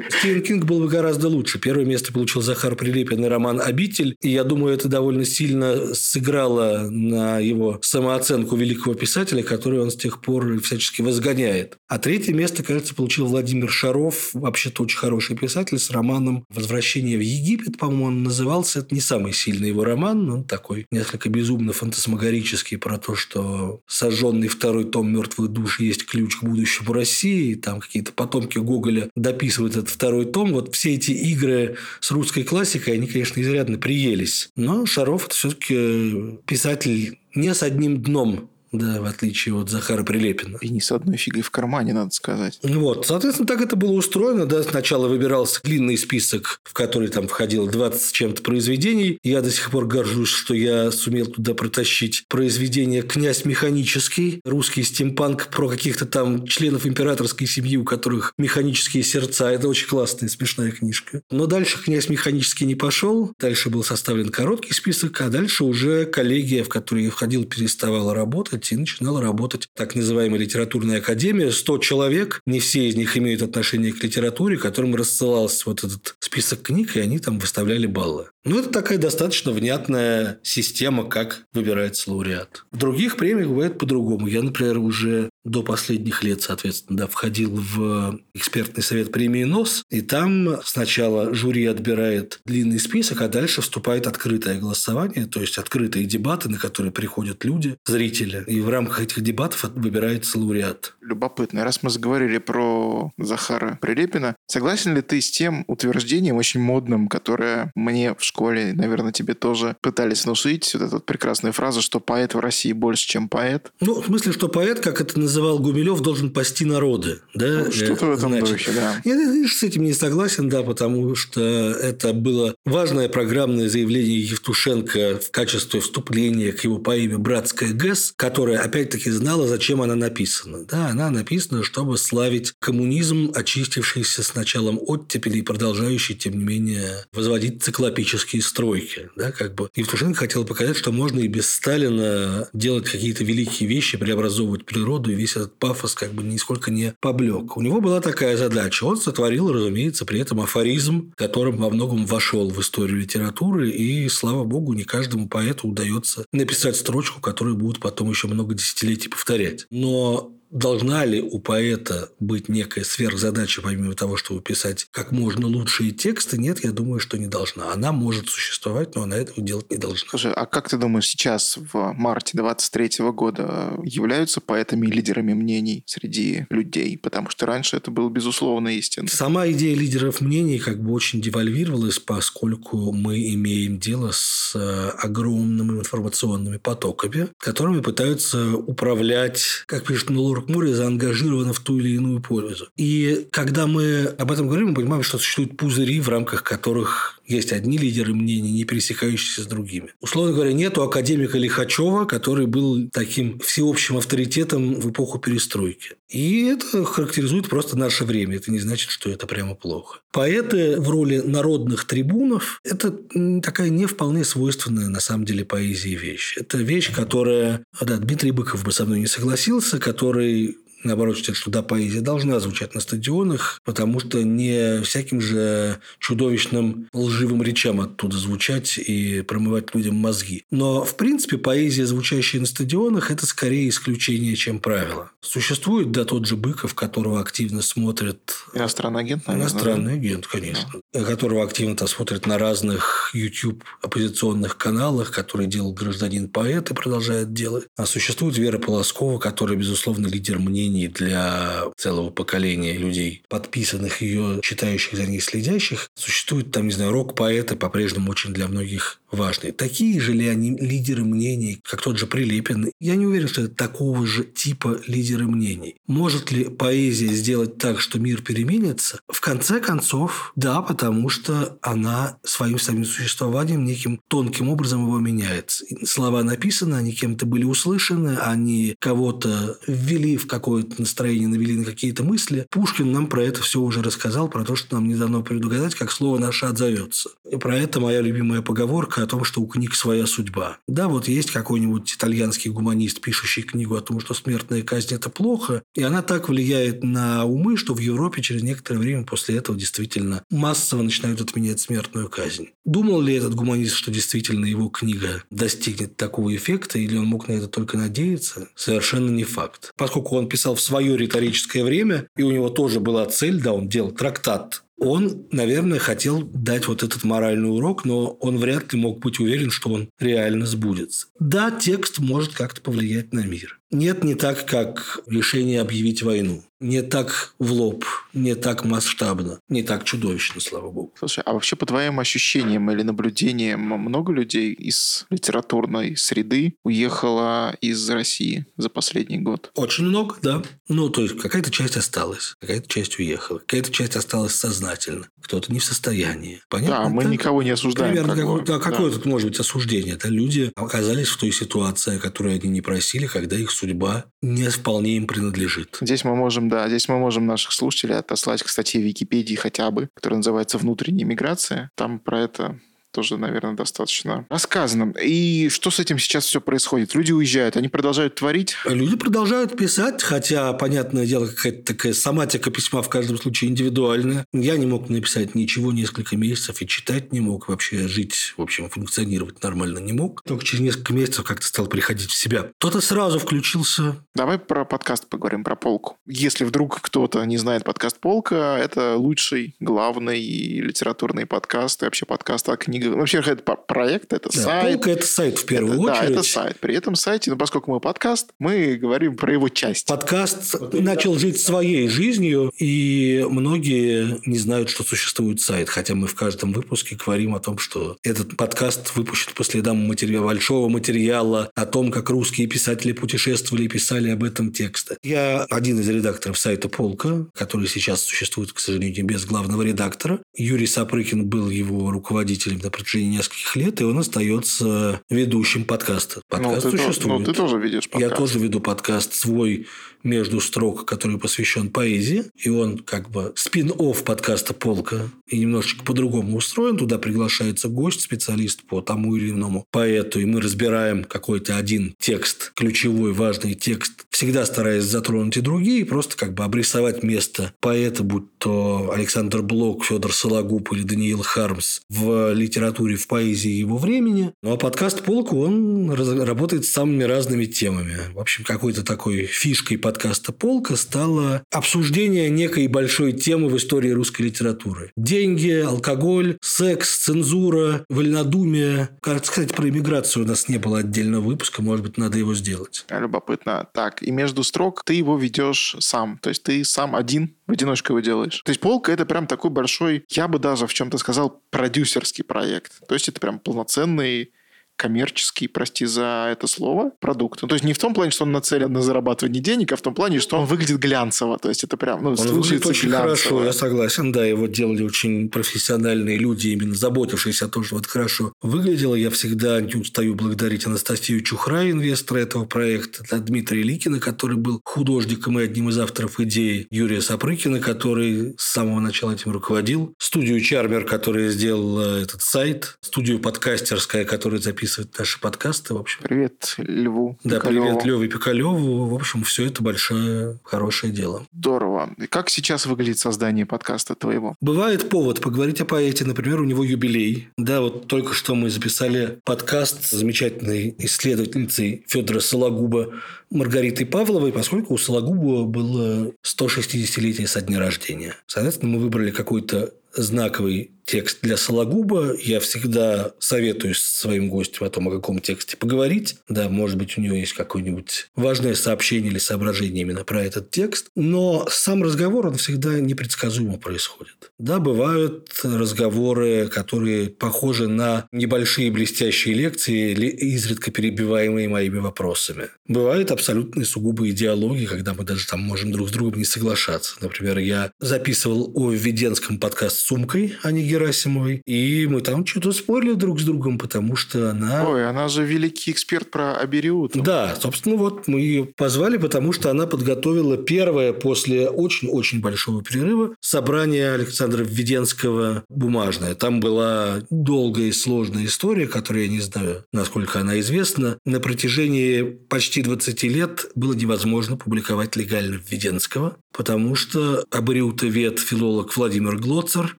Стивен 0.10 0.42
Кинг 0.42 0.66
был 0.66 0.80
бы 0.80 0.88
гораздо 0.88 1.28
лучше. 1.28 1.60
Первое 1.60 1.86
место 1.86 2.12
получил 2.12 2.42
Захар 2.42 2.76
Прилепин 2.76 3.24
и 3.24 3.28
роман 3.28 3.62
«Обитель». 3.62 4.16
И 4.22 4.30
я 4.30 4.44
думаю, 4.44 4.74
это 4.74 4.88
довольно 4.88 5.26
сильно 5.26 5.94
сыграло 5.94 6.90
на 6.90 7.40
его 7.40 7.80
самооценку 7.82 8.56
великого 8.56 8.96
писателя, 8.96 9.44
который 9.44 9.80
он 9.80 9.92
с 9.92 9.96
тех 9.96 10.22
пор 10.22 10.60
всячески 10.62 11.02
возгоняет. 11.02 11.78
А 11.88 12.00
третье 12.00 12.34
место, 12.34 12.64
кажется, 12.64 12.96
получил 12.96 13.28
Владимир 13.28 13.70
Шаров, 13.70 14.32
вообще-то 14.34 14.84
очень 14.84 14.98
хороший 14.98 15.36
писатель, 15.36 15.78
с 15.80 15.92
романом 15.92 16.07
«Возвращение 16.50 17.18
в 17.18 17.22
Египет», 17.22 17.78
по-моему, 17.78 18.06
он 18.06 18.24
назывался. 18.24 18.80
Это 18.80 18.94
не 18.94 19.02
самый 19.02 19.34
сильный 19.34 19.70
его 19.70 19.84
роман, 19.84 20.30
он 20.30 20.44
такой 20.44 20.86
несколько 20.92 21.30
безумно 21.30 21.74
фантасмагорический 21.74 22.78
про 22.78 22.98
то, 22.98 23.16
что 23.16 23.82
сожженный 23.88 24.48
второй 24.48 24.86
том 24.86 25.12
«Мертвых 25.12 25.50
душ» 25.50 25.80
есть 25.80 26.06
ключ 26.06 26.38
к 26.38 26.44
будущему 26.44 26.94
России. 26.94 27.56
Там 27.56 27.80
какие-то 27.80 28.12
потомки 28.12 28.58
Гоголя 28.58 29.10
дописывают 29.16 29.76
этот 29.76 29.90
второй 29.90 30.26
том. 30.26 30.54
Вот 30.54 30.74
все 30.76 30.96
эти 30.96 31.12
игры 31.12 31.78
с 32.00 32.12
русской 32.12 32.44
классикой, 32.44 32.96
они, 32.96 33.08
конечно, 33.08 33.42
изрядно 33.42 33.78
приелись. 33.78 34.50
Но 34.56 34.86
Шаров– 34.86 35.26
это 35.28 35.36
все-таки 35.36 36.40
писатель 36.46 37.20
не 37.36 37.54
с 37.54 37.64
одним 37.64 38.02
дном, 38.02 38.50
да, 38.78 39.02
в 39.02 39.06
отличие 39.06 39.56
от 39.56 39.70
Захара 39.70 40.04
Прилепина. 40.04 40.58
И 40.62 40.70
не 40.70 40.82
с 40.82 40.92
одной 40.92 41.18
фигой 41.18 41.42
в 41.42 41.52
кармане, 41.52 41.94
надо 41.94 42.12
сказать. 42.12 42.60
Ну 42.64 42.82
Вот, 42.82 43.06
соответственно, 43.06 43.48
так 43.48 43.62
это 43.62 43.76
было 43.76 43.92
устроено. 43.92 44.46
Да, 44.46 44.64
сначала 44.64 45.08
выбирался 45.08 45.60
длинный 45.64 45.98
список, 45.98 46.60
в 46.64 46.74
который 46.74 47.10
там 47.10 47.28
входило 47.28 47.70
20 47.70 48.02
с 48.02 48.12
чем-то 48.12 48.42
произведений. 48.42 49.20
Я 49.24 49.42
до 49.42 49.52
сих 49.52 49.72
пор 49.72 49.86
горжусь, 49.86 50.30
что 50.30 50.54
я 50.54 50.92
сумел 50.92 51.28
туда 51.28 51.54
протащить 51.54 52.26
произведение 52.28 53.02
«Князь 53.02 53.46
механический», 53.46 54.42
русский 54.44 54.84
стимпанк 54.84 55.48
про 55.48 55.70
каких-то 55.70 56.06
там 56.06 56.46
членов 56.48 56.86
императорской 56.86 57.48
семьи, 57.48 57.78
у 57.78 57.84
которых 57.84 58.34
механические 58.38 59.04
сердца. 59.04 59.50
Это 59.50 59.68
очень 59.68 59.88
классная, 59.88 60.30
смешная 60.30 60.72
книжка. 60.72 61.22
Но 61.32 61.46
дальше 61.46 61.82
«Князь 61.84 62.10
механический» 62.10 62.66
не 62.66 62.76
пошел. 62.76 63.34
Дальше 63.40 63.70
был 63.70 63.84
составлен 63.84 64.30
короткий 64.30 64.74
список, 64.74 65.22
а 65.22 65.30
дальше 65.30 65.64
уже 65.64 66.06
коллегия, 66.06 66.64
в 66.64 66.70
которую 66.70 67.06
я 67.06 67.12
входил, 67.12 67.46
переставала 67.46 68.14
работать 68.14 68.67
и 68.76 68.78
начинала 68.78 69.22
работать 69.22 69.68
так 69.76 69.96
называемая 69.96 70.40
литературная 70.40 70.98
академия. 71.00 71.52
100 71.52 71.78
человек, 71.80 72.42
не 72.46 72.60
все 72.60 72.88
из 72.88 72.96
них 72.96 73.18
имеют 73.18 73.42
отношение 73.42 73.94
к 73.94 74.04
литературе, 74.04 74.58
которым 74.58 74.96
рассылался 74.96 75.64
вот 75.66 75.84
этот 75.84 76.16
список 76.20 76.62
книг, 76.62 76.96
и 76.96 77.00
они 77.00 77.20
там 77.20 77.40
выставляли 77.40 77.88
баллы. 77.88 78.30
Ну, 78.48 78.60
это 78.60 78.70
такая 78.70 78.98
достаточно 78.98 79.52
внятная 79.52 80.40
система, 80.42 81.04
как 81.04 81.44
выбирается 81.52 82.10
лауреат. 82.10 82.64
В 82.72 82.78
других 82.78 83.18
премиях 83.18 83.50
бывает 83.50 83.78
по-другому. 83.78 84.28
Я, 84.28 84.42
например, 84.42 84.78
уже 84.78 85.30
до 85.44 85.64
последних 85.64 86.24
лет, 86.24 86.42
соответственно, 86.42 86.98
да, 86.98 87.08
входил 87.08 87.52
в 87.56 88.20
экспертный 88.34 88.84
совет 88.84 89.12
премии 89.12 89.44
НОС, 89.44 89.84
и 89.90 90.02
там 90.02 90.62
сначала 90.64 91.34
жюри 91.34 91.66
отбирает 91.66 92.40
длинный 92.46 92.80
список, 92.80 93.22
а 93.22 93.28
дальше 93.28 93.62
вступает 93.62 94.08
открытое 94.08 94.60
голосование, 94.60 95.26
то 95.26 95.42
есть 95.42 95.58
открытые 95.58 96.06
дебаты, 96.06 96.50
на 96.50 96.58
которые 96.58 96.92
приходят 96.92 97.46
люди, 97.46 97.78
зрители, 97.86 98.44
и 98.48 98.60
в 98.60 98.70
рамках 98.70 99.02
этих 99.02 99.22
дебатов 99.22 99.64
выбирается 99.76 100.38
лауреат. 100.38 100.96
Любопытно. 101.02 101.64
Раз 101.64 101.82
мы 101.82 101.90
заговорили 101.90 102.38
про 102.38 103.12
Захара 103.18 103.78
Прилепина, 103.82 104.36
согласен 104.48 104.96
ли 104.96 105.02
ты 105.02 105.22
с 105.22 105.32
тем 105.32 105.64
утверждением 105.68 106.36
очень 106.36 106.60
модным, 106.60 107.08
которое 107.08 107.72
мне 107.76 108.14
в 108.14 108.24
школе, 108.24 108.37
наверное, 108.42 109.12
тебе 109.12 109.34
тоже 109.34 109.76
пытались 109.82 110.26
внушить, 110.26 110.74
вот 110.74 110.84
эта 110.84 110.96
вот 110.96 111.06
прекрасная 111.06 111.52
фраза, 111.52 111.82
что 111.82 112.00
поэт 112.00 112.34
в 112.34 112.40
России 112.40 112.72
больше, 112.72 113.08
чем 113.08 113.30
поэт? 113.30 113.72
Ну, 113.80 114.02
в 114.02 114.06
смысле, 114.06 114.32
что 114.32 114.48
поэт, 114.48 114.80
как 114.80 115.02
это 115.02 115.20
называл 115.20 115.60
Гумилев, 115.60 116.00
должен 116.02 116.32
пасти 116.32 116.66
народы. 116.66 117.22
Да? 117.34 117.66
Ну, 117.66 117.72
что-то 117.72 118.06
в 118.06 118.12
этом 118.12 118.32
Значит, 118.32 118.50
духе, 118.50 118.72
да. 118.74 119.02
Я 119.04 119.48
с 119.48 119.64
этим 119.64 119.84
не 119.84 119.94
согласен, 119.94 120.50
да, 120.50 120.64
потому 120.64 121.16
что 121.16 121.42
это 121.42 122.14
было 122.14 122.56
важное 122.66 123.10
программное 123.10 123.70
заявление 123.70 124.20
Евтушенко 124.22 125.20
в 125.20 125.32
качестве 125.32 125.80
вступления 125.80 126.52
к 126.52 126.64
его 126.64 126.78
поэме 126.78 127.18
«Братская 127.18 127.74
ГЭС», 127.74 128.14
которая, 128.16 128.60
опять-таки, 128.60 129.10
знала, 129.10 129.48
зачем 129.48 129.82
она 129.82 129.96
написана. 129.96 130.66
Да, 130.66 130.90
она 130.90 131.10
написана, 131.10 131.64
чтобы 131.64 131.98
славить 131.98 132.54
коммунизм, 132.60 133.32
очистившийся 133.34 134.24
с 134.24 134.36
началом 134.36 134.80
оттепели 134.82 135.40
и 135.40 135.42
продолжающий, 135.42 136.16
тем 136.16 136.38
не 136.38 136.44
менее, 136.44 137.06
возводить 137.14 137.64
циклопический 137.64 138.27
русские 138.28 138.42
стройки. 138.42 139.10
Да, 139.16 139.32
как 139.32 139.56
бы. 139.56 139.70
Евтушенко 139.76 140.20
хотел 140.20 140.46
показать, 140.46 140.78
что 140.78 140.92
можно 140.92 141.20
и 141.20 141.28
без 141.28 141.50
Сталина 141.50 142.48
делать 142.54 142.90
какие-то 142.90 143.24
великие 143.24 143.70
вещи, 143.70 143.98
преобразовывать 143.98 144.66
природу, 144.66 145.12
и 145.12 145.16
весь 145.16 145.36
этот 145.36 145.58
пафос 145.58 145.96
как 145.96 146.14
бы 146.14 146.24
нисколько 146.24 146.72
не 146.72 146.94
поблек. 147.00 147.58
У 147.58 147.62
него 147.62 147.80
была 147.82 148.02
такая 148.02 148.38
задача. 148.38 148.84
Он 148.84 148.98
сотворил, 148.98 149.52
разумеется, 149.52 150.06
при 150.06 150.20
этом 150.20 150.42
афоризм, 150.42 151.14
которым 151.16 151.58
во 151.58 151.70
многом 151.70 152.06
вошел 152.06 152.50
в 152.50 152.60
историю 152.60 153.00
литературы, 153.00 153.70
и, 153.70 154.10
слава 154.10 154.44
богу, 154.44 154.74
не 154.74 154.84
каждому 154.84 155.30
поэту 155.30 155.68
удается 155.68 156.26
написать 156.34 156.76
строчку, 156.76 157.22
которую 157.22 157.56
будут 157.56 157.80
потом 157.80 158.10
еще 158.10 158.28
много 158.28 158.54
десятилетий 158.54 159.10
повторять. 159.10 159.66
Но 159.70 160.37
Должна 160.50 161.06
ли 161.06 161.22
у 161.22 161.40
поэта 161.40 162.10
быть 162.20 162.48
некая 162.50 162.84
сверхзадача, 162.84 163.62
помимо 163.62 163.94
того, 163.96 164.18
чтобы 164.18 164.42
писать 164.42 164.88
как 164.92 165.12
можно 165.12 165.48
лучшие 165.48 165.92
тексты? 165.92 166.38
Нет, 166.38 166.64
я 166.64 166.72
думаю, 166.72 167.00
что 167.00 167.18
не 167.18 167.28
должна. 167.28 167.74
Она 167.74 167.92
может 167.92 168.30
существовать, 168.30 168.96
но 168.96 169.04
она 169.04 169.18
этого 169.18 169.42
делать 169.42 169.70
не 169.70 169.78
должна. 169.78 170.10
Слушай, 170.10 170.34
а 170.34 170.46
как 170.46 170.70
ты 170.70 170.78
думаешь, 170.78 171.08
сейчас, 171.08 171.58
в 171.58 171.94
марте 171.94 172.38
23 172.38 173.12
года, 173.12 173.74
являются 173.84 174.40
поэтами 174.40 174.88
лидерами 174.88 175.34
мнений 175.34 175.84
среди 175.86 176.46
людей? 176.50 176.98
Потому 176.98 177.30
что 177.30 177.46
раньше 177.46 177.78
это 177.78 177.92
было 177.92 178.10
безусловно 178.10 178.70
истинно. 178.70 179.08
Сама 179.10 179.50
идея 179.50 179.76
лидеров 179.76 180.22
мнений 180.22 180.60
как 180.60 180.82
бы 180.82 180.94
очень 180.94 181.22
девальвировалась, 181.22 182.00
поскольку 182.00 182.92
мы 182.94 183.34
имеем 183.34 183.80
дело 183.80 184.12
с 184.14 184.54
э, 184.56 184.90
огромными 185.00 185.80
информационными 185.80 186.58
потоками, 186.58 187.30
которыми 187.38 187.82
пытаются 187.82 188.56
управлять, 188.56 189.64
как 189.66 189.86
пишет 189.86 190.10
Нулор 190.38 190.50
Мурмурия 190.50 190.76
заангажирована 190.76 191.54
в 191.54 191.60
ту 191.60 191.80
или 191.80 191.90
иную 191.96 192.22
пользу. 192.22 192.68
И 192.78 193.28
когда 193.32 193.68
мы 193.68 194.06
об 194.06 194.32
этом 194.32 194.48
говорим, 194.48 194.70
мы 194.70 194.76
понимаем, 194.76 195.04
что 195.04 195.18
существуют 195.18 195.58
пузыри, 195.58 196.00
в 196.00 196.10
рамках 196.10 196.44
которых 196.44 197.17
есть 197.28 197.52
одни 197.52 197.78
лидеры 197.78 198.14
мнений, 198.14 198.52
не 198.52 198.64
пересекающиеся 198.64 199.44
с 199.44 199.46
другими. 199.46 199.90
Условно 200.00 200.34
говоря, 200.34 200.54
нету 200.54 200.82
академика 200.82 201.38
Лихачева, 201.38 202.06
который 202.06 202.48
был 202.48 202.90
таким 202.90 203.40
всеобщим 203.40 203.98
авторитетом 203.98 204.80
в 204.80 204.92
эпоху 204.92 205.20
перестройки. 205.20 205.96
И 206.10 206.46
это 206.46 206.86
характеризует 206.86 207.50
просто 207.50 207.78
наше 207.78 208.06
время. 208.06 208.38
Это 208.38 208.52
не 208.52 208.60
значит, 208.60 208.90
что 208.90 209.10
это 209.10 209.28
прямо 209.28 209.56
плохо. 209.56 210.00
Поэты 210.12 210.80
в 210.80 210.90
роли 210.90 211.18
народных 211.18 211.86
трибунов– 211.86 212.62
это 212.64 212.98
такая 213.42 213.70
не 213.70 213.86
вполне 213.86 214.24
свойственная 214.24 214.88
на 214.88 215.02
самом 215.02 215.26
деле 215.26 215.44
поэзии 215.44 215.96
вещь. 215.96 216.38
Это 216.38 216.58
вещь, 216.58 216.94
которая… 216.94 217.64
Да, 217.82 217.98
Дмитрий 217.98 218.32
Быков 218.32 218.64
бы 218.64 218.72
со 218.72 218.86
мной 218.86 219.00
не 219.00 219.08
согласился, 219.08 219.80
который 219.80 220.58
наоборот, 220.84 221.18
считают, 221.18 221.38
что 221.38 221.52
да, 221.52 221.62
поэзия 221.62 222.02
должна 222.02 222.40
звучать 222.40 222.76
на 222.76 222.82
стадионах, 222.82 223.62
потому 223.64 224.00
что 224.00 224.24
не 224.24 224.82
всяким 224.84 225.22
же 225.22 225.80
чудовищным 226.00 226.88
лживым 226.94 227.44
речам 227.44 227.82
оттуда 227.82 228.18
звучать 228.18 228.78
и 228.78 229.22
промывать 229.22 229.74
людям 229.74 229.96
мозги. 229.96 230.44
Но, 230.52 230.84
в 230.84 230.96
принципе, 230.98 231.38
поэзия, 231.38 231.86
звучащая 231.86 232.42
на 232.42 232.48
стадионах, 232.48 233.12
это 233.12 233.26
скорее 233.26 233.70
исключение, 233.70 234.36
чем 234.36 234.60
правило. 234.60 235.12
Существует, 235.22 235.92
да, 235.92 236.06
тот 236.06 236.26
же 236.26 236.36
Быков, 236.36 236.76
которого 236.76 237.20
активно 237.20 237.62
смотрят... 237.62 238.20
Иностранный 238.54 239.02
агент, 239.02 239.28
наверное. 239.28 239.50
Иностранный 239.50 239.94
агент, 239.94 240.28
конечно. 240.28 240.70
Да. 240.94 241.04
Которого 241.04 241.44
активно-то 241.44 241.88
смотрят 241.88 242.26
на 242.26 242.38
разных 242.38 243.12
YouTube 243.14 243.64
оппозиционных 243.82 244.58
каналах, 244.58 245.12
который 245.12 245.48
делал 245.48 245.74
гражданин-поэт 245.74 246.72
и 246.72 246.74
продолжает 246.74 247.34
делать. 247.34 247.66
А 247.76 247.86
существует 247.86 248.38
Вера 248.38 248.60
Полоскова, 248.60 249.20
которая, 249.20 249.58
безусловно, 249.58 250.08
лидер 250.08 250.40
мнений 250.40 250.67
мнений 250.68 250.88
для 250.88 251.64
целого 251.76 252.10
поколения 252.10 252.74
людей, 252.74 253.24
подписанных 253.30 254.02
ее, 254.02 254.40
читающих 254.42 254.98
за 254.98 255.06
ней, 255.06 255.20
следящих. 255.20 255.90
Существует 255.96 256.52
там, 256.52 256.66
не 256.66 256.72
знаю, 256.72 256.92
рок-поэты 256.92 257.56
по-прежнему 257.56 258.12
очень 258.12 258.34
для 258.34 258.48
многих 258.48 259.00
важные. 259.12 259.52
Такие 259.52 260.00
же 260.00 260.14
ли 260.14 260.28
они 260.28 260.56
лидеры 260.58 261.04
мнений, 261.04 261.60
как 261.64 261.82
тот 261.82 261.98
же 261.98 262.08
Прилепин? 262.08 262.72
Я 262.80 262.96
не 262.96 263.06
уверен, 263.06 263.28
что 263.28 263.42
это 263.44 263.56
такого 263.56 264.06
же 264.06 264.24
типа 264.24 264.82
лидеры 264.88 265.28
мнений. 265.28 265.76
Может 265.88 266.32
ли 266.32 266.46
поэзия 266.46 267.08
сделать 267.08 267.58
так, 267.58 267.80
что 267.80 268.00
мир 268.00 268.22
переменится? 268.22 269.00
В 269.10 269.22
конце 269.22 269.60
концов, 269.60 270.32
да, 270.36 270.62
потому 270.62 271.10
что 271.10 271.58
она 271.62 272.18
своим 272.24 272.60
самим 272.60 272.86
существованием 272.86 273.66
неким 273.66 274.00
тонким 274.08 274.50
образом 274.50 274.86
его 274.86 275.00
меняет. 275.00 275.62
Слова 275.86 276.24
написаны, 276.24 276.76
они 276.76 276.92
кем-то 276.92 277.26
были 277.26 277.44
услышаны, 277.44 278.18
они 278.18 278.76
кого-то 278.80 279.58
ввели 279.68 280.18
в 280.18 280.28
какое-то 280.28 280.80
настроение, 280.80 281.28
навели 281.28 281.58
на 281.58 281.66
какие-то 281.66 282.04
мысли. 282.04 282.46
Пушкин 282.50 282.92
нам 282.92 283.08
про 283.08 283.24
это 283.24 283.42
все 283.42 283.60
уже 283.62 283.82
рассказал, 283.82 284.30
про 284.30 284.44
то, 284.44 284.56
что 284.56 284.76
нам 284.76 284.88
не 284.88 284.96
дано 284.96 285.24
предугадать, 285.24 285.76
как 285.76 285.92
слово 285.92 286.18
наше 286.18 286.46
отзовется. 286.46 287.10
И 287.30 287.38
про 287.38 287.58
это 287.58 287.80
моя 287.80 288.02
любимая 288.02 288.42
поговорка 288.42 288.97
о 289.04 289.08
том, 289.08 289.24
что 289.24 289.42
у 289.42 289.48
книг 289.48 289.76
своя 289.76 290.06
судьба. 290.06 290.58
Да, 290.68 290.88
вот 290.88 291.08
есть 291.08 291.32
какой-нибудь 291.32 291.94
итальянский 291.94 292.52
гуманист, 292.52 293.02
пишущий 293.02 293.44
книгу 293.44 293.76
о 293.76 293.82
том, 293.82 294.00
что 294.00 294.14
смертная 294.14 294.62
казнь– 294.62 294.94
это 294.96 295.10
плохо, 295.10 295.64
и 295.76 295.84
она 295.84 296.02
так 296.02 296.30
влияет 296.30 296.84
на 296.84 297.26
умы, 297.26 297.58
что 297.58 297.74
в 297.74 297.80
Европе 297.80 298.22
через 298.22 298.44
некоторое 298.44 298.80
время 298.80 299.04
после 299.04 299.38
этого 299.38 299.58
действительно 299.58 300.24
массово 300.30 300.82
начинают 300.82 301.22
отменять 301.22 301.60
смертную 301.60 302.10
казнь. 302.10 302.50
Думал 302.66 303.02
ли 303.02 303.16
этот 303.16 303.36
гуманист, 303.36 303.76
что 303.76 303.92
действительно 303.92 304.46
его 304.46 304.70
книга 304.70 305.24
достигнет 305.30 305.96
такого 305.98 306.36
эффекта, 306.36 306.80
или 306.80 306.98
он 306.98 307.06
мог 307.06 307.28
на 307.28 307.34
это 307.34 307.48
только 307.48 307.78
надеяться? 307.78 308.50
Совершенно 308.56 309.10
не 309.10 309.24
факт. 309.24 309.72
Поскольку 309.78 310.16
он 310.16 310.28
писал 310.28 310.56
в 310.56 310.62
свое 310.62 310.98
риторическое 310.98 311.64
время, 311.64 312.08
и 312.16 312.24
у 312.24 312.32
него 312.32 312.50
тоже 312.50 312.80
была 312.80 313.06
цель, 313.06 313.42
да, 313.42 313.54
он 313.54 313.70
делал 313.70 313.92
трактат 313.92 314.64
он, 314.78 315.28
наверное, 315.32 315.80
хотел 315.80 316.22
дать 316.22 316.68
вот 316.68 316.84
этот 316.84 317.04
моральный 317.04 317.50
урок, 317.50 317.84
но 317.84 318.12
он 318.12 318.38
вряд 318.38 318.74
ли 318.74 318.80
мог 318.80 319.00
быть 319.00 319.20
уверен, 319.20 319.50
что 319.50 319.70
он 319.70 319.90
реально 320.00 320.46
сбудется. 320.46 321.08
Да, 321.20 321.52
текст 321.52 322.00
может 322.00 322.34
как-то 322.34 322.62
повлиять 322.62 323.14
на 323.14 323.26
мир. 323.26 323.57
Нет, 323.72 324.04
не 324.04 324.16
так, 324.16 324.46
как 324.46 325.00
решение 325.08 325.62
объявить 325.62 326.02
войну. 326.02 326.44
Не 326.60 326.82
так 326.82 327.36
в 327.38 327.52
лоб, 327.52 327.86
не 328.14 328.34
так 328.34 328.66
масштабно, 328.66 329.40
не 329.48 329.62
так 329.62 329.84
чудовищно, 329.84 330.42
слава 330.42 330.72
богу. 330.72 330.92
Слушай, 330.98 331.24
а 331.24 331.34
вообще 331.34 331.56
по 331.56 331.68
твоим 331.68 332.00
ощущениям 332.00 332.72
или 332.72 332.82
наблюдениям 332.82 333.62
много 333.62 334.12
людей 334.12 334.54
из 334.54 335.06
литературной 335.12 335.96
среды 335.96 336.56
уехало 336.64 337.56
из 337.62 337.88
России 337.90 338.48
за 338.58 338.70
последний 338.70 339.20
год? 339.20 339.52
Очень 339.54 339.86
много, 339.86 340.16
да. 340.24 340.42
Ну, 340.68 340.90
то 340.90 341.04
есть 341.04 341.20
какая-то 341.20 341.52
часть 341.52 341.78
осталась, 341.78 342.36
какая-то 342.40 342.68
часть 342.68 342.98
уехала, 342.98 343.38
какая-то 343.38 343.72
часть 343.72 343.96
осталась 343.96 344.34
сознательно, 344.34 345.10
кто-то 345.22 345.54
не 345.54 345.60
в 345.60 345.64
состоянии. 345.64 346.42
Понятно? 346.50 346.86
Да, 346.86 346.90
мы 346.90 347.04
так? 347.04 347.12
никого 347.12 347.44
не 347.44 347.52
осуждаем. 347.52 347.92
Примерно, 347.92 348.16
как 348.16 348.26
бы, 348.26 348.42
да, 348.42 348.58
какое 348.58 348.90
да. 348.90 348.96
тут 348.96 349.06
может 349.06 349.30
быть 349.30 349.40
осуждение? 349.40 349.94
Это 349.94 350.08
люди 350.08 350.52
оказались 350.56 351.10
в 351.10 351.18
той 351.18 351.32
ситуации, 351.32 352.00
которую 352.00 352.34
они 352.34 352.50
не 352.50 352.62
просили, 352.62 353.06
когда 353.06 353.36
их 353.36 353.52
судьба 353.58 354.06
не 354.22 354.50
вполне 354.50 354.98
им 354.98 355.08
принадлежит. 355.08 355.78
Здесь 355.82 356.04
мы 356.04 356.16
можем, 356.16 356.50
да, 356.50 356.68
здесь 356.68 356.88
мы 356.88 356.98
можем 356.98 357.26
наших 357.26 357.52
слушателей 357.52 357.98
отослать 357.98 358.44
к 358.44 358.50
статье 358.50 358.82
Википедии 358.82 359.36
хотя 359.36 359.72
бы, 359.72 359.90
которая 359.94 360.18
называется 360.18 360.58
«Внутренняя 360.58 361.06
миграция». 361.06 361.72
Там 361.76 362.00
про 362.00 362.22
это 362.22 362.60
тоже, 362.92 363.18
наверное, 363.18 363.54
достаточно 363.54 364.26
рассказано. 364.30 364.94
И 365.02 365.50
что 365.50 365.72
с 365.72 365.80
этим 365.80 366.00
сейчас 366.00 366.26
все 366.26 366.42
происходит? 366.42 366.96
Люди 366.96 367.12
уезжают, 367.12 367.58
они 367.58 367.68
продолжают 367.68 368.16
творить? 368.16 368.56
Люди 368.66 368.96
продолжают 368.96 369.58
писать, 369.58 370.02
хотя, 370.04 370.54
понятное 370.54 371.06
дело, 371.06 371.28
какая-то 371.28 371.74
такая 371.74 371.94
соматика 371.94 372.52
письма 372.52 372.82
в 372.82 372.90
каждом 372.90 373.18
случае 373.18 373.52
индивидуальная. 373.52 374.26
Я 374.34 374.58
не 374.58 374.66
мог 374.66 374.90
написать 374.90 375.36
ничего 375.36 375.72
несколько 375.72 376.18
месяцев 376.18 376.62
и 376.62 376.68
читать 376.68 377.14
не 377.14 377.20
мог, 377.20 377.48
вообще 377.48 377.88
жить, 377.88 378.34
в 378.38 378.42
общем, 378.42 378.70
функционировать 378.70 379.42
нормально 379.44 379.80
не 379.80 379.94
мог. 379.94 380.22
Только 380.24 380.46
через 380.46 380.62
несколько 380.62 380.94
месяцев 380.94 381.26
как-то 381.26 381.46
стал 381.48 381.68
приходить 381.68 382.10
в 382.10 382.16
себя. 382.16 382.52
Кто-то 382.60 382.82
сразу 382.82 383.20
включился. 383.20 383.98
Давай 384.16 384.40
про 384.40 384.66
подкаст 384.66 385.08
поговорим, 385.08 385.44
про 385.44 385.56
полку. 385.56 385.98
Если 386.06 386.44
вдруг 386.44 386.82
кто-то 386.82 387.24
не 387.26 387.38
знает 387.38 387.64
подкаст 387.64 388.00
«Полка», 388.00 388.58
это 388.58 388.96
лучший, 388.96 389.56
главный 389.60 390.20
литературный 390.60 391.26
подкаст 391.26 391.82
и 391.82 391.86
вообще 391.86 392.06
подкаст 392.06 392.50
о 392.50 392.58
книгах 392.80 392.98
Вообще, 392.98 393.20
это 393.20 393.44
проект, 393.56 394.14
это 394.14 394.30
да, 394.34 394.42
сайт. 394.42 394.74
Полка– 394.74 394.92
это 394.92 395.08
сайт 395.08 395.38
в 395.40 395.46
первую 395.46 395.74
это, 395.74 395.82
очередь. 395.82 396.08
Да, 396.08 396.14
это 396.14 396.24
сайт. 396.24 396.60
При 396.60 396.76
этом 396.76 396.96
сайте, 396.96 397.32
ну, 397.32 397.38
поскольку 397.38 397.72
мы 397.72 397.80
подкаст, 397.80 398.30
мы 398.40 398.76
говорим 398.76 399.16
про 399.16 399.34
его 399.34 399.50
часть. 399.50 399.88
Подкаст 399.88 400.56
вот 400.60 400.74
начал 400.74 401.14
да. 401.14 401.20
жить 401.20 401.40
своей 401.40 401.88
жизнью, 401.88 402.52
и 402.58 403.26
многие 403.30 404.20
не 404.26 404.38
знают, 404.38 404.70
что 404.70 404.84
существует 404.84 405.42
сайт. 405.42 405.70
Хотя 405.70 405.96
мы 405.96 406.08
в 406.08 406.16
каждом 406.16 406.54
выпуске 406.54 406.96
говорим 406.96 407.36
о 407.36 407.40
том, 407.40 407.58
что 407.58 407.98
этот 408.04 408.36
подкаст 408.38 408.96
выпущен 408.96 409.34
по 409.36 409.44
следам 409.44 409.88
материала, 409.88 410.26
большого 410.26 410.70
материала 410.70 411.52
о 411.56 411.66
том, 411.66 411.92
как 411.92 412.10
русские 412.10 412.48
писатели 412.48 412.92
путешествовали 412.92 413.64
и 413.64 413.68
писали 413.68 414.10
об 414.10 414.24
этом 414.24 414.52
тексты. 414.52 414.98
Я 415.04 415.46
один 415.50 415.80
из 415.80 415.88
редакторов 415.90 416.38
сайта 416.38 416.70
«Полка», 416.70 417.28
который 417.34 417.68
сейчас 417.68 418.02
существует, 418.02 418.52
к 418.54 418.60
сожалению, 418.60 419.06
без 419.06 419.26
главного 419.26 419.62
редактора. 419.62 420.20
Юрий 420.36 420.68
Сапрыкин 420.68 421.26
был 421.26 421.50
его 421.50 421.92
руководителем 421.92 422.60
на 422.68 422.72
протяжении 422.72 423.18
нескольких 423.18 423.56
лет, 423.56 423.82
и 423.82 423.86
он 423.86 423.98
остается 423.98 425.02
ведущим 425.10 425.64
подкаста. 425.64 426.22
Подкаст 426.28 426.66
ну, 426.66 426.72
ты 426.72 426.78
существует. 426.78 427.20
Ну, 427.20 427.26
ты 427.26 427.34
тоже 427.34 427.58
ведешь 427.58 427.90
подкаст. 427.90 428.12
Я 428.12 428.16
тоже 428.16 428.40
веду 428.40 428.60
подкаст 428.60 429.14
свой 429.14 429.68
между 430.04 430.40
строк, 430.42 430.86
который 430.86 431.18
посвящен 431.18 431.70
поэзии, 431.70 432.26
и 432.36 432.50
он 432.50 432.78
как 432.78 433.10
бы 433.10 433.34
спин-офф 433.36 434.04
подкаста 434.04 434.54
«Полка», 434.54 435.10
и 435.28 435.40
немножечко 435.40 435.84
по-другому 435.84 436.38
устроен. 436.38 436.78
Туда 436.78 436.98
приглашается 436.98 437.68
гость, 437.68 438.02
специалист 438.02 438.64
по 438.64 438.82
тому 438.82 439.16
или 439.16 439.32
иному 439.32 439.66
поэту, 439.72 440.20
и 440.20 440.26
мы 440.26 440.42
разбираем 440.42 441.04
какой-то 441.04 441.58
один 441.58 441.96
текст, 442.00 442.54
ключевой 442.56 443.12
важный 443.14 443.54
текст, 443.54 444.06
всегда 444.10 444.46
стараясь 444.46 444.84
затронуть 444.84 445.38
и 445.38 445.42
другие, 445.42 445.86
просто 445.86 446.16
как 446.16 446.34
бы 446.34 446.44
обрисовать 446.44 447.04
место 447.04 447.54
поэта, 447.60 448.04
будь 448.04 448.37
то 448.38 448.92
Александр 448.94 449.42
Блок, 449.42 449.86
Федор 449.86 450.14
Сологуб 450.14 450.72
или 450.74 450.84
Даниил 450.84 451.22
Хармс 451.22 451.82
в 451.90 452.34
литературе, 452.34 452.96
в 452.96 453.08
поэзии 453.08 453.52
его 453.52 453.78
времени. 453.78 454.34
Ну, 454.44 454.54
а 454.54 454.58
подкаст 454.58 455.04
«Полка», 455.04 455.34
он 455.34 455.92
работает 455.92 456.66
с 456.66 456.70
самыми 456.70 457.04
разными 457.04 457.46
темами. 457.46 457.98
В 458.14 458.20
общем, 458.20 458.44
какой-то 458.44 458.84
такой 458.84 459.26
фишкой 459.26 459.78
подкаста 459.78 460.32
«Полка» 460.32 460.76
стало 460.76 461.44
обсуждение 461.52 462.30
некой 462.30 462.68
большой 462.68 463.14
темы 463.14 463.50
в 463.50 463.58
истории 463.58 463.90
русской 463.90 464.24
литературы. 464.24 464.92
Деньги, 464.96 465.62
алкоголь, 465.62 466.38
секс, 466.42 466.98
цензура, 467.00 467.86
вольнодумие. 467.90 468.90
Кажется, 469.02 469.32
кстати, 469.32 469.54
про 469.54 469.70
иммиграцию 469.70 470.26
у 470.26 470.28
нас 470.28 470.48
не 470.48 470.58
было 470.58 470.80
отдельного 470.80 471.22
выпуска, 471.22 471.62
может 471.62 471.86
быть, 471.86 471.98
надо 471.98 472.18
его 472.18 472.36
сделать. 472.36 472.86
Любопытно. 472.90 473.68
Так, 473.74 474.04
и 474.04 474.12
между 474.12 474.44
строк 474.44 474.84
ты 474.86 474.94
его 474.94 475.18
ведешь 475.18 475.76
сам. 475.80 476.20
То 476.22 476.30
есть 476.30 476.44
ты 476.44 476.64
сам 476.64 476.96
один 476.96 477.37
в 477.48 477.52
одиночку 477.52 477.94
его 477.94 478.02
делаешь. 478.02 478.42
То 478.44 478.50
есть 478.50 478.60
полка 478.62 478.92
это 478.92 479.06
прям 479.06 479.26
такой 479.26 479.50
большой, 479.50 480.06
я 480.10 480.28
бы 480.28 480.38
даже 480.40 480.68
в 480.68 480.74
чем-то 480.74 480.98
сказал, 480.98 481.42
продюсерский 481.50 482.24
проект. 482.24 482.86
То 482.88 482.94
есть 482.94 483.08
это 483.08 483.20
прям 483.20 483.40
полноценный 483.40 484.34
коммерческий, 484.78 485.48
прости 485.48 485.86
за 485.86 486.30
это 486.32 486.48
слово, 486.48 486.92
продукт. 487.00 487.42
Ну, 487.42 487.48
то 487.48 487.56
есть 487.56 487.66
не 487.66 487.74
в 487.74 487.80
том 487.80 487.94
плане, 487.94 488.12
что 488.12 488.24
он 488.24 488.32
нацелен 488.32 488.72
на 488.72 488.82
зарабатывание 488.82 489.42
денег, 489.42 489.74
а 489.74 489.76
в 489.76 489.82
том 489.82 489.94
плане, 489.94 490.20
что 490.20 490.38
он 490.38 490.46
выглядит 490.46 490.78
глянцево. 490.78 491.38
То 491.40 491.50
есть 491.50 491.64
это 491.64 491.76
прям, 491.76 492.04
ну, 492.04 492.12
он 492.12 492.16
выглядит 492.16 492.66
очень 492.66 492.90
глянцево. 492.90 493.16
хорошо, 493.16 493.44
я 493.44 493.54
согласен. 493.54 494.12
Да, 494.12 494.24
его 494.24 494.48
делали 494.48 494.84
очень 494.84 495.30
профессиональные 495.30 496.18
люди, 496.18 496.50
именно 496.50 496.76
заботившиеся 496.76 497.46
о 497.46 497.48
том, 497.50 497.64
что 497.64 497.76
вот 497.76 497.88
хорошо 497.88 498.34
выглядело. 498.42 498.96
Я 498.96 499.10
всегда 499.10 499.60
не 499.60 499.76
устаю 499.76 500.16
благодарить 500.16 500.66
Анастасию 500.66 501.22
Чухра, 501.22 501.70
инвестора 501.70 502.20
этого 502.20 502.46
проекта, 502.46 503.04
Дмитрия 503.20 503.64
Ликина, 503.64 504.00
который 504.00 504.38
был 504.38 504.62
художником 504.64 505.40
и 505.40 505.44
одним 505.44 505.70
из 505.70 505.80
авторов 505.80 506.20
идеи, 506.20 506.68
Юрия 506.70 507.02
Сапрыкина, 507.02 507.60
который 507.60 508.36
с 508.38 508.46
самого 508.46 508.80
начала 508.80 509.14
этим 509.14 509.32
руководил, 509.32 509.94
студию 509.98 510.40
Чармер, 510.40 510.86
которая 510.86 511.30
сделала 511.30 512.00
этот 512.00 512.22
сайт, 512.22 512.78
студию 512.82 513.20
подкастерская, 513.20 514.06
которая 514.06 514.40
записывала 514.40 514.67
записывает 514.68 515.00
наши 515.00 515.20
подкасты, 515.20 515.74
в 515.74 515.78
общем. 515.78 516.00
Привет 516.04 516.56
Льву 516.58 517.18
Да, 517.24 517.40
Пикалеву. 517.40 517.66
привет 517.66 517.86
Леве 517.86 518.08
Пикалеву. 518.08 518.86
В 518.88 518.94
общем, 518.96 519.24
все 519.24 519.46
это 519.46 519.64
большое, 519.64 520.40
хорошее 520.44 520.92
дело. 520.92 521.26
Здорово. 521.34 521.90
И 521.98 522.08
как 522.08 522.30
сейчас 522.30 522.66
выглядит 522.66 523.00
создание 523.00 523.46
подкаста 523.46 523.96
твоего? 523.96 524.36
Бывает 524.42 524.90
повод 524.90 525.22
поговорить 525.22 525.62
о 525.62 525.66
поэте. 525.66 526.06
Например, 526.06 526.42
у 526.42 526.44
него 526.44 526.64
юбилей. 526.64 527.30
Да, 527.38 527.62
вот 527.62 527.88
только 527.88 528.14
что 528.14 528.36
мы 528.36 528.50
записали 528.50 529.20
подкаст 529.24 529.86
с 529.86 529.92
замечательной 529.92 530.76
исследовательницей 530.80 531.86
Федора 531.88 532.20
Сологуба 532.20 532.94
Маргаритой 533.30 533.86
Павловой, 533.86 534.32
поскольку 534.32 534.74
у 534.74 534.78
Сологуба 534.78 535.46
было 535.46 536.12
160-летие 536.26 537.28
со 537.28 537.42
дня 537.42 537.60
рождения. 537.60 538.16
Соответственно, 538.28 538.74
мы 538.74 538.80
выбрали 538.80 539.12
какой-то 539.12 539.74
знаковый 539.96 540.72
текст 540.88 541.20
для 541.22 541.38
Сологуба. 541.38 542.16
Я 542.20 542.40
всегда 542.40 543.12
советую 543.20 543.76
своим 543.76 544.30
гостям 544.30 544.68
о 544.68 544.72
том, 544.72 544.88
о 544.88 544.92
каком 544.92 545.20
тексте 545.20 545.58
поговорить. 545.58 546.16
Да, 546.30 546.50
может 546.50 546.78
быть, 546.78 546.98
у 546.98 547.02
него 547.02 547.16
есть 547.16 547.34
какое-нибудь 547.34 548.10
важное 548.16 548.56
сообщение 548.56 549.12
или 549.12 549.20
соображение 549.20 549.84
именно 549.84 550.04
про 550.04 550.24
этот 550.24 550.50
текст. 550.50 550.88
Но 550.96 551.46
сам 551.52 551.84
разговор, 551.84 552.28
он 552.28 552.38
всегда 552.38 552.80
непредсказуемо 552.80 553.58
происходит. 553.58 554.32
Да, 554.40 554.60
бывают 554.60 555.30
разговоры, 555.44 556.48
которые 556.48 557.10
похожи 557.10 557.68
на 557.68 558.08
небольшие 558.12 558.72
блестящие 558.72 559.36
лекции, 559.36 559.94
изредка 559.94 560.72
перебиваемые 560.72 561.50
моими 561.50 561.80
вопросами. 561.80 562.48
Бывают 562.68 563.12
абсолютные 563.12 563.66
сугубые 563.66 564.14
диалоги, 564.14 564.66
когда 564.66 564.94
мы 564.94 565.04
даже 565.04 565.28
там 565.28 565.42
можем 565.42 565.72
друг 565.72 565.90
с 565.90 565.92
другом 565.92 566.20
не 566.20 566.26
соглашаться. 566.26 566.96
Например, 567.02 567.38
я 567.40 567.72
записывал 567.80 568.52
о 568.56 568.72
Введенском 568.72 569.38
подкаст 569.38 569.78
с 569.78 569.88
Сумкой, 569.88 570.36
а 570.44 570.52
не 570.52 570.64
Герасимовой. 570.78 571.42
И 571.46 571.88
мы 571.88 572.02
там 572.02 572.26
что-то 572.26 572.52
спорили 572.52 572.94
друг 572.94 573.20
с 573.20 573.24
другом, 573.24 573.58
потому 573.58 573.96
что 573.96 574.32
она... 574.32 574.68
Ой, 574.68 574.88
она 574.88 575.08
же 575.08 575.26
великий 575.26 575.72
эксперт 575.72 576.12
про 576.12 576.36
Абериут. 576.36 576.92
Да, 576.96 577.36
собственно, 577.40 577.76
вот 577.76 578.08
мы 578.08 578.20
ее 578.20 578.50
позвали, 578.56 578.98
потому 578.98 579.34
что 579.34 579.50
она 579.50 579.68
подготовила 579.68 580.38
первое 580.38 580.94
после 580.94 581.50
очень-очень 581.50 582.22
большого 582.22 582.64
перерыва 582.64 583.16
собрание 583.22 583.92
Александра 583.92 584.44
Введенского 584.44 585.44
бумажное. 585.50 586.16
Там 586.16 586.40
была 586.40 587.02
долгая 587.10 587.68
и 587.68 587.72
сложная 587.72 588.26
история, 588.26 588.68
которая, 588.68 589.04
я 589.04 589.10
не 589.10 589.22
знаю, 589.22 589.64
насколько 589.74 590.20
она 590.20 590.40
известна. 590.40 590.98
На 591.06 591.20
протяжении 591.20 592.02
почти 592.02 592.62
20 592.62 593.04
лет 593.04 593.46
было 593.56 593.74
невозможно 593.74 594.38
публиковать 594.38 594.96
легально 594.96 595.36
Введенского, 595.36 596.18
потому 596.36 596.76
что 596.76 597.26
абориутовед, 597.32 598.20
филолог 598.20 598.76
Владимир 598.78 599.18
Глоцер 599.18 599.76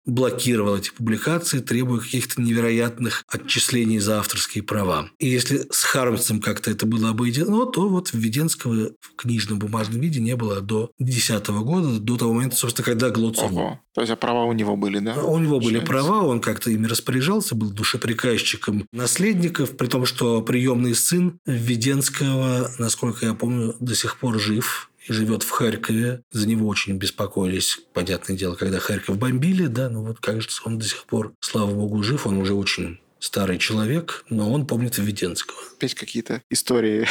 блокировал 0.05 0.77
эти 0.77 0.88
публикации, 0.95 1.61
требуя 1.61 2.01
каких-то 2.01 2.41
невероятных 2.41 3.25
отчислений 3.29 3.99
за 3.99 4.19
авторские 4.19 4.63
права. 4.65 5.11
И 5.19 5.29
если 5.29 5.67
с 5.71 5.85
Хармсом 5.85 6.41
как-то 6.41 6.71
это 6.71 6.87
было 6.87 7.11
обойдено, 7.11 7.65
то 7.65 7.89
вот 7.89 8.11
Введенского 8.13 8.91
в 9.01 9.17
книжном 9.17 9.59
бумажном 9.59 10.01
виде 10.01 10.21
не 10.21 10.37
было 10.37 10.61
до 10.61 10.91
2010 10.99 11.49
года, 11.49 11.99
до 11.99 12.17
того 12.17 12.33
момента, 12.33 12.57
собственно, 12.57 12.85
когда 12.85 13.11
Глоцер... 13.11 13.47
Ого. 13.47 13.81
То 13.95 14.03
есть, 14.03 14.13
а 14.13 14.17
права 14.17 14.45
у 14.45 14.53
него 14.53 14.77
были, 14.77 15.01
да? 15.01 15.17
У 15.17 15.39
него 15.39 15.59
были 15.59 15.81
права, 15.81 16.25
он 16.25 16.41
как-то 16.41 16.71
ими 16.71 16.87
распоряжался, 16.87 17.55
был 17.55 17.71
душеприказчиком 17.71 18.87
наследников, 18.93 19.77
при 19.77 19.89
том, 19.89 20.07
что 20.07 20.41
приемный 20.43 20.95
сын 20.95 21.41
Введенского, 21.47 22.71
насколько 22.79 23.27
я 23.27 23.35
помню, 23.35 23.75
до 23.81 23.95
сих 23.95 24.19
пор 24.19 24.39
жив 24.39 24.91
живет 25.09 25.43
в 25.43 25.51
Харькове. 25.51 26.23
За 26.31 26.47
него 26.47 26.69
очень 26.69 26.97
беспокоились, 26.97 27.81
понятное 27.93 28.37
дело, 28.37 28.55
когда 28.55 28.79
Харьков 28.79 29.19
бомбили, 29.19 29.67
да, 29.67 29.89
но 29.89 30.03
вот 30.03 30.21
кажется, 30.21 30.63
он 30.65 30.79
до 30.79 30.87
сих 30.87 31.05
пор, 31.05 31.35
слава 31.41 31.71
богу, 31.73 32.03
жив, 32.03 32.27
он 32.27 32.39
уже 32.39 32.55
очень 32.55 32.99
старый 33.21 33.59
человек, 33.59 34.25
но 34.31 34.53
он 34.53 34.67
помнит 34.67 34.99
Введенского. 34.99 35.59
Опять 35.77 35.95
какие-то 35.95 36.43
истории. 36.51 37.07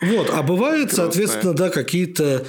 Вот, 0.00 0.30
а 0.30 0.42
бывает, 0.42 0.92
соответственно, 0.92 1.54
да, 1.54 1.70
какие-то 1.70 2.46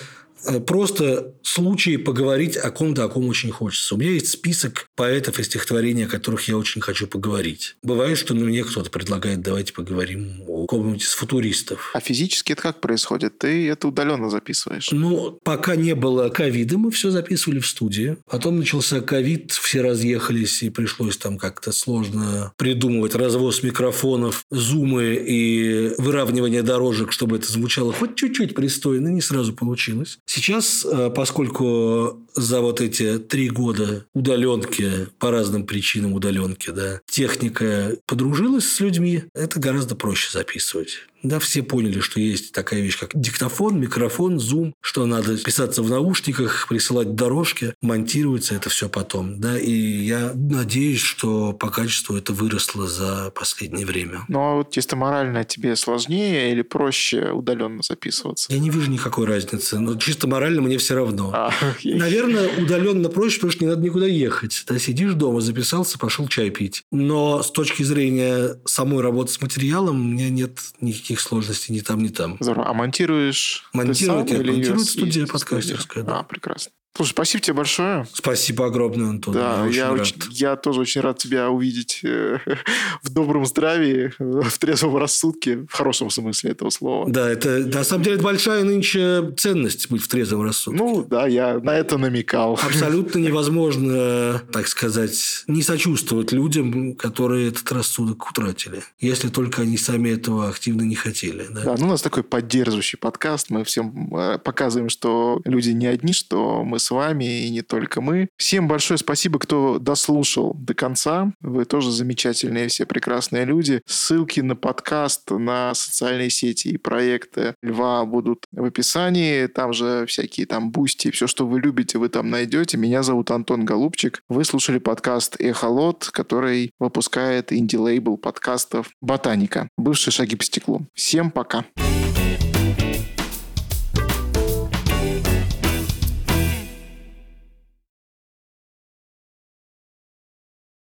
просто 0.65 1.33
случаи 1.43 1.97
поговорить 1.97 2.57
о 2.57 2.71
ком-то, 2.71 3.03
о 3.03 3.09
ком 3.09 3.27
очень 3.27 3.51
хочется. 3.51 3.95
У 3.95 3.97
меня 3.97 4.11
есть 4.11 4.29
список 4.29 4.87
поэтов 4.95 5.39
и 5.39 5.43
стихотворений, 5.43 6.05
о 6.05 6.07
которых 6.07 6.47
я 6.47 6.57
очень 6.57 6.81
хочу 6.81 7.07
поговорить. 7.07 7.75
Бывает, 7.83 8.17
что 8.17 8.33
мне 8.33 8.63
кто-то 8.63 8.89
предлагает, 8.89 9.41
давайте 9.41 9.73
поговорим 9.73 10.43
о 10.47 10.65
ком-нибудь 10.65 11.03
из 11.03 11.13
футуристов. 11.13 11.91
А 11.93 11.99
физически 11.99 12.53
это 12.53 12.61
как 12.61 12.81
происходит? 12.81 13.39
Ты 13.39 13.67
это 13.69 13.87
удаленно 13.87 14.29
записываешь? 14.29 14.89
Ну, 14.91 15.39
пока 15.43 15.75
не 15.75 15.95
было 15.95 16.29
ковида, 16.29 16.77
мы 16.77 16.91
все 16.91 17.11
записывали 17.11 17.59
в 17.59 17.67
студии. 17.67 18.17
Потом 18.29 18.59
начался 18.59 19.01
ковид, 19.01 19.51
все 19.51 19.81
разъехались, 19.81 20.63
и 20.63 20.69
пришлось 20.69 21.17
там 21.17 21.37
как-то 21.37 21.71
сложно 21.71 22.53
придумывать 22.57 23.15
развоз 23.15 23.63
микрофонов, 23.63 24.45
зумы 24.49 25.15
и 25.15 25.91
выравнивание 25.97 26.63
дорожек, 26.63 27.11
чтобы 27.11 27.37
это 27.37 27.51
звучало 27.51 27.93
хоть 27.93 28.15
чуть-чуть 28.15 28.55
пристойно. 28.55 29.07
Не 29.09 29.21
сразу 29.21 29.53
получилось. 29.53 30.19
Сейчас, 30.31 30.85
э, 30.85 31.09
поскольку 31.09 32.19
за 32.35 32.61
вот 32.61 32.81
эти 32.81 33.17
три 33.17 33.49
года 33.49 34.05
удаленки, 34.13 35.07
по 35.17 35.31
разным 35.31 35.65
причинам 35.65 36.13
удаленки, 36.13 36.69
да, 36.69 37.01
техника 37.07 37.97
подружилась 38.05 38.71
с 38.71 38.79
людьми, 38.79 39.23
это 39.33 39.59
гораздо 39.59 39.95
проще 39.95 40.31
записывать. 40.31 40.99
Да, 41.23 41.39
все 41.39 41.63
поняли, 41.63 41.99
что 41.99 42.19
есть 42.19 42.51
такая 42.53 42.81
вещь, 42.81 42.97
как 42.97 43.11
диктофон, 43.13 43.79
микрофон, 43.79 44.39
зум, 44.39 44.73
что 44.81 45.05
надо 45.05 45.37
писаться 45.37 45.83
в 45.83 45.89
наушниках, 45.89 46.67
присылать 46.69 47.15
дорожки, 47.15 47.73
монтируется 47.81 48.55
это 48.55 48.69
все 48.69 48.89
потом. 48.89 49.39
Да, 49.39 49.57
и 49.57 49.71
я 49.71 50.31
надеюсь, 50.33 51.01
что 51.01 51.53
по 51.53 51.69
качеству 51.69 52.15
это 52.15 52.33
выросло 52.33 52.87
за 52.87 53.31
последнее 53.31 53.85
время. 53.85 54.25
Ну, 54.27 54.39
а 54.39 54.55
вот 54.55 54.71
чисто 54.71 54.95
морально 54.95 55.43
тебе 55.43 55.75
сложнее 55.75 56.51
или 56.51 56.61
проще 56.61 57.31
удаленно 57.31 57.81
записываться? 57.83 58.51
Я 58.53 58.59
не 58.59 58.69
вижу 58.69 58.89
никакой 58.89 59.25
разницы. 59.25 59.79
Но 59.79 59.95
чисто 59.95 60.27
морально 60.27 60.61
мне 60.61 60.77
все 60.77 60.95
равно. 60.95 61.31
А, 61.33 61.51
Наверное, 61.83 62.49
удаленно 62.57 63.09
проще, 63.09 63.37
потому 63.37 63.51
что 63.51 63.63
не 63.63 63.69
надо 63.69 63.81
никуда 63.81 64.05
ехать. 64.05 64.63
Да, 64.67 64.79
сидишь 64.79 65.13
дома, 65.13 65.41
записался, 65.41 65.97
пошел 65.97 66.27
чай 66.27 66.49
пить. 66.49 66.83
Но 66.91 67.41
с 67.41 67.51
точки 67.51 67.83
зрения 67.83 68.59
самой 68.65 69.01
работы 69.01 69.31
с 69.31 69.41
материалом, 69.41 69.99
у 69.99 70.03
меня 70.03 70.29
нет 70.29 70.59
никаких 70.81 71.08
никаких 71.09 71.21
сложностей 71.21 71.73
ни 71.73 71.79
там, 71.79 72.03
ни 72.03 72.09
там. 72.09 72.37
Здорово. 72.39 72.69
А 72.69 72.73
монтируешь 72.73 73.67
Монтирует, 73.73 74.27
ты 74.27 74.33
сам, 74.33 74.41
или 74.41 74.51
монтирует 74.51 74.87
студия 74.87 75.25
подкастерская. 75.25 76.03
Да. 76.03 76.19
А, 76.19 76.23
прекрасно. 76.23 76.71
Слушай, 76.95 77.11
спасибо 77.11 77.41
тебе 77.41 77.53
большое. 77.53 78.07
Спасибо 78.13 78.65
огромное, 78.65 79.09
Антон. 79.09 79.33
Да, 79.33 79.65
я, 79.67 79.85
я, 79.85 79.91
очень 79.93 80.15
я 80.31 80.55
тоже 80.55 80.81
очень 80.81 81.01
рад 81.01 81.17
тебя 81.17 81.49
увидеть 81.49 82.01
э, 82.03 82.39
в 83.03 83.09
добром 83.09 83.45
здравии, 83.45 84.11
в 84.19 84.57
трезвом 84.57 84.97
рассудке, 84.97 85.65
в 85.69 85.71
хорошем 85.71 86.09
смысле 86.09 86.51
этого 86.51 86.69
слова. 86.69 87.09
Да, 87.09 87.29
это 87.29 87.59
на 87.59 87.83
самом 87.83 88.03
деле 88.03 88.17
большая 88.17 88.63
нынче 88.63 89.31
ценность 89.37 89.89
быть 89.89 90.01
в 90.01 90.07
трезвом 90.09 90.43
рассудке. 90.43 90.77
Ну, 90.77 91.05
да, 91.09 91.25
я 91.27 91.59
на 91.59 91.77
это 91.77 91.97
намекал. 91.97 92.59
Абсолютно 92.61 93.19
невозможно, 93.19 94.41
так 94.51 94.67
сказать, 94.67 95.43
не 95.47 95.61
сочувствовать 95.61 96.33
людям, 96.33 96.95
которые 96.95 97.49
этот 97.49 97.71
рассудок 97.71 98.29
утратили, 98.29 98.83
если 98.99 99.29
только 99.29 99.61
они 99.61 99.77
сами 99.77 100.09
этого 100.09 100.49
активно 100.49 100.81
не 100.81 100.95
хотели. 100.95 101.47
Да? 101.49 101.61
Да, 101.63 101.75
ну 101.77 101.85
у 101.85 101.89
нас 101.89 102.01
такой 102.01 102.23
поддерживающий 102.23 102.97
подкаст. 102.97 103.49
Мы 103.49 103.63
всем 103.63 104.13
э, 104.15 104.37
показываем, 104.39 104.89
что 104.89 105.39
люди 105.45 105.69
не 105.69 105.85
одни, 105.85 106.11
что 106.11 106.63
с 106.79 106.91
вами 106.91 107.45
и 107.45 107.49
не 107.49 107.61
только 107.61 108.01
мы. 108.01 108.29
Всем 108.37 108.67
большое 108.67 108.97
спасибо, 108.97 109.39
кто 109.39 109.79
дослушал 109.79 110.53
до 110.55 110.73
конца. 110.73 111.33
Вы 111.41 111.65
тоже 111.65 111.91
замечательные, 111.91 112.69
все 112.69 112.85
прекрасные 112.85 113.45
люди. 113.45 113.81
Ссылки 113.85 114.39
на 114.39 114.55
подкаст, 114.55 115.29
на 115.31 115.73
социальные 115.75 116.29
сети 116.29 116.69
и 116.69 116.77
проекты 116.77 117.55
Льва 117.61 118.05
будут 118.05 118.45
в 118.51 118.63
описании. 118.63 119.47
Там 119.47 119.73
же 119.73 120.05
всякие 120.07 120.45
там 120.45 120.71
Boosty, 120.71 121.11
все, 121.11 121.27
что 121.27 121.45
вы 121.45 121.59
любите, 121.59 121.97
вы 121.97 122.09
там 122.09 122.29
найдете. 122.29 122.77
Меня 122.77 123.03
зовут 123.03 123.31
Антон 123.31 123.65
Голубчик. 123.65 124.23
Вы 124.29 124.45
слушали 124.45 124.79
подкаст 124.79 125.35
«Эхолот», 125.39 126.09
который 126.11 126.71
выпускает 126.79 127.51
инди-лейбл 127.51 128.17
подкастов 128.17 128.89
«Ботаника». 129.01 129.67
Бывшие 129.77 130.11
шаги 130.11 130.35
по 130.35 130.43
стеклу. 130.43 130.87
Всем 130.93 131.31
пока. 131.31 131.49
Пока. 131.49 132.48